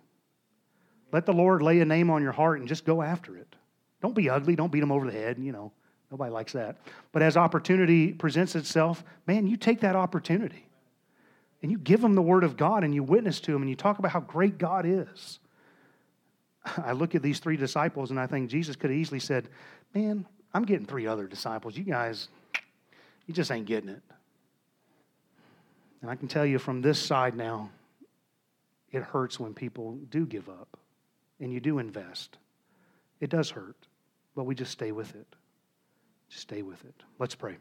Let 1.12 1.26
the 1.26 1.34
Lord 1.34 1.60
lay 1.60 1.80
a 1.80 1.84
name 1.84 2.08
on 2.08 2.22
your 2.22 2.32
heart 2.32 2.60
and 2.60 2.66
just 2.66 2.86
go 2.86 3.02
after 3.02 3.36
it. 3.36 3.56
Don't 4.00 4.14
be 4.14 4.30
ugly. 4.30 4.56
Don't 4.56 4.72
beat 4.72 4.80
them 4.80 4.90
over 4.90 5.04
the 5.04 5.12
head. 5.12 5.38
You 5.38 5.52
know, 5.52 5.72
nobody 6.10 6.32
likes 6.32 6.52
that. 6.52 6.76
But 7.12 7.22
as 7.22 7.36
opportunity 7.36 8.12
presents 8.12 8.54
itself, 8.56 9.04
man, 9.26 9.46
you 9.46 9.56
take 9.56 9.80
that 9.80 9.96
opportunity 9.96 10.66
and 11.62 11.70
you 11.70 11.78
give 11.78 12.00
them 12.00 12.14
the 12.14 12.22
word 12.22 12.44
of 12.44 12.56
God 12.56 12.84
and 12.84 12.94
you 12.94 13.02
witness 13.02 13.40
to 13.40 13.52
them 13.52 13.62
and 13.62 13.70
you 13.70 13.76
talk 13.76 13.98
about 13.98 14.10
how 14.10 14.20
great 14.20 14.58
God 14.58 14.84
is. 14.86 15.38
I 16.76 16.92
look 16.92 17.14
at 17.14 17.22
these 17.22 17.38
three 17.38 17.56
disciples 17.56 18.10
and 18.10 18.18
I 18.18 18.26
think 18.26 18.50
Jesus 18.50 18.76
could 18.76 18.90
have 18.90 18.98
easily 18.98 19.20
said, 19.20 19.48
Man, 19.94 20.26
I'm 20.54 20.64
getting 20.64 20.86
three 20.86 21.06
other 21.06 21.26
disciples. 21.26 21.76
You 21.76 21.84
guys, 21.84 22.28
you 23.26 23.34
just 23.34 23.50
ain't 23.50 23.66
getting 23.66 23.90
it. 23.90 24.02
And 26.02 26.10
I 26.10 26.14
can 26.14 26.28
tell 26.28 26.46
you 26.46 26.58
from 26.58 26.80
this 26.80 26.98
side 26.98 27.36
now, 27.36 27.70
it 28.90 29.02
hurts 29.02 29.38
when 29.38 29.54
people 29.54 29.98
do 30.10 30.26
give 30.26 30.48
up 30.48 30.78
and 31.38 31.52
you 31.52 31.60
do 31.60 31.78
invest. 31.78 32.38
It 33.20 33.30
does 33.30 33.50
hurt, 33.50 33.76
but 34.34 34.44
we 34.44 34.54
just 34.54 34.72
stay 34.72 34.92
with 34.92 35.14
it. 35.14 35.26
Stay 36.30 36.62
with 36.62 36.84
it. 36.84 36.94
Let's 37.18 37.34
pray. 37.34 37.60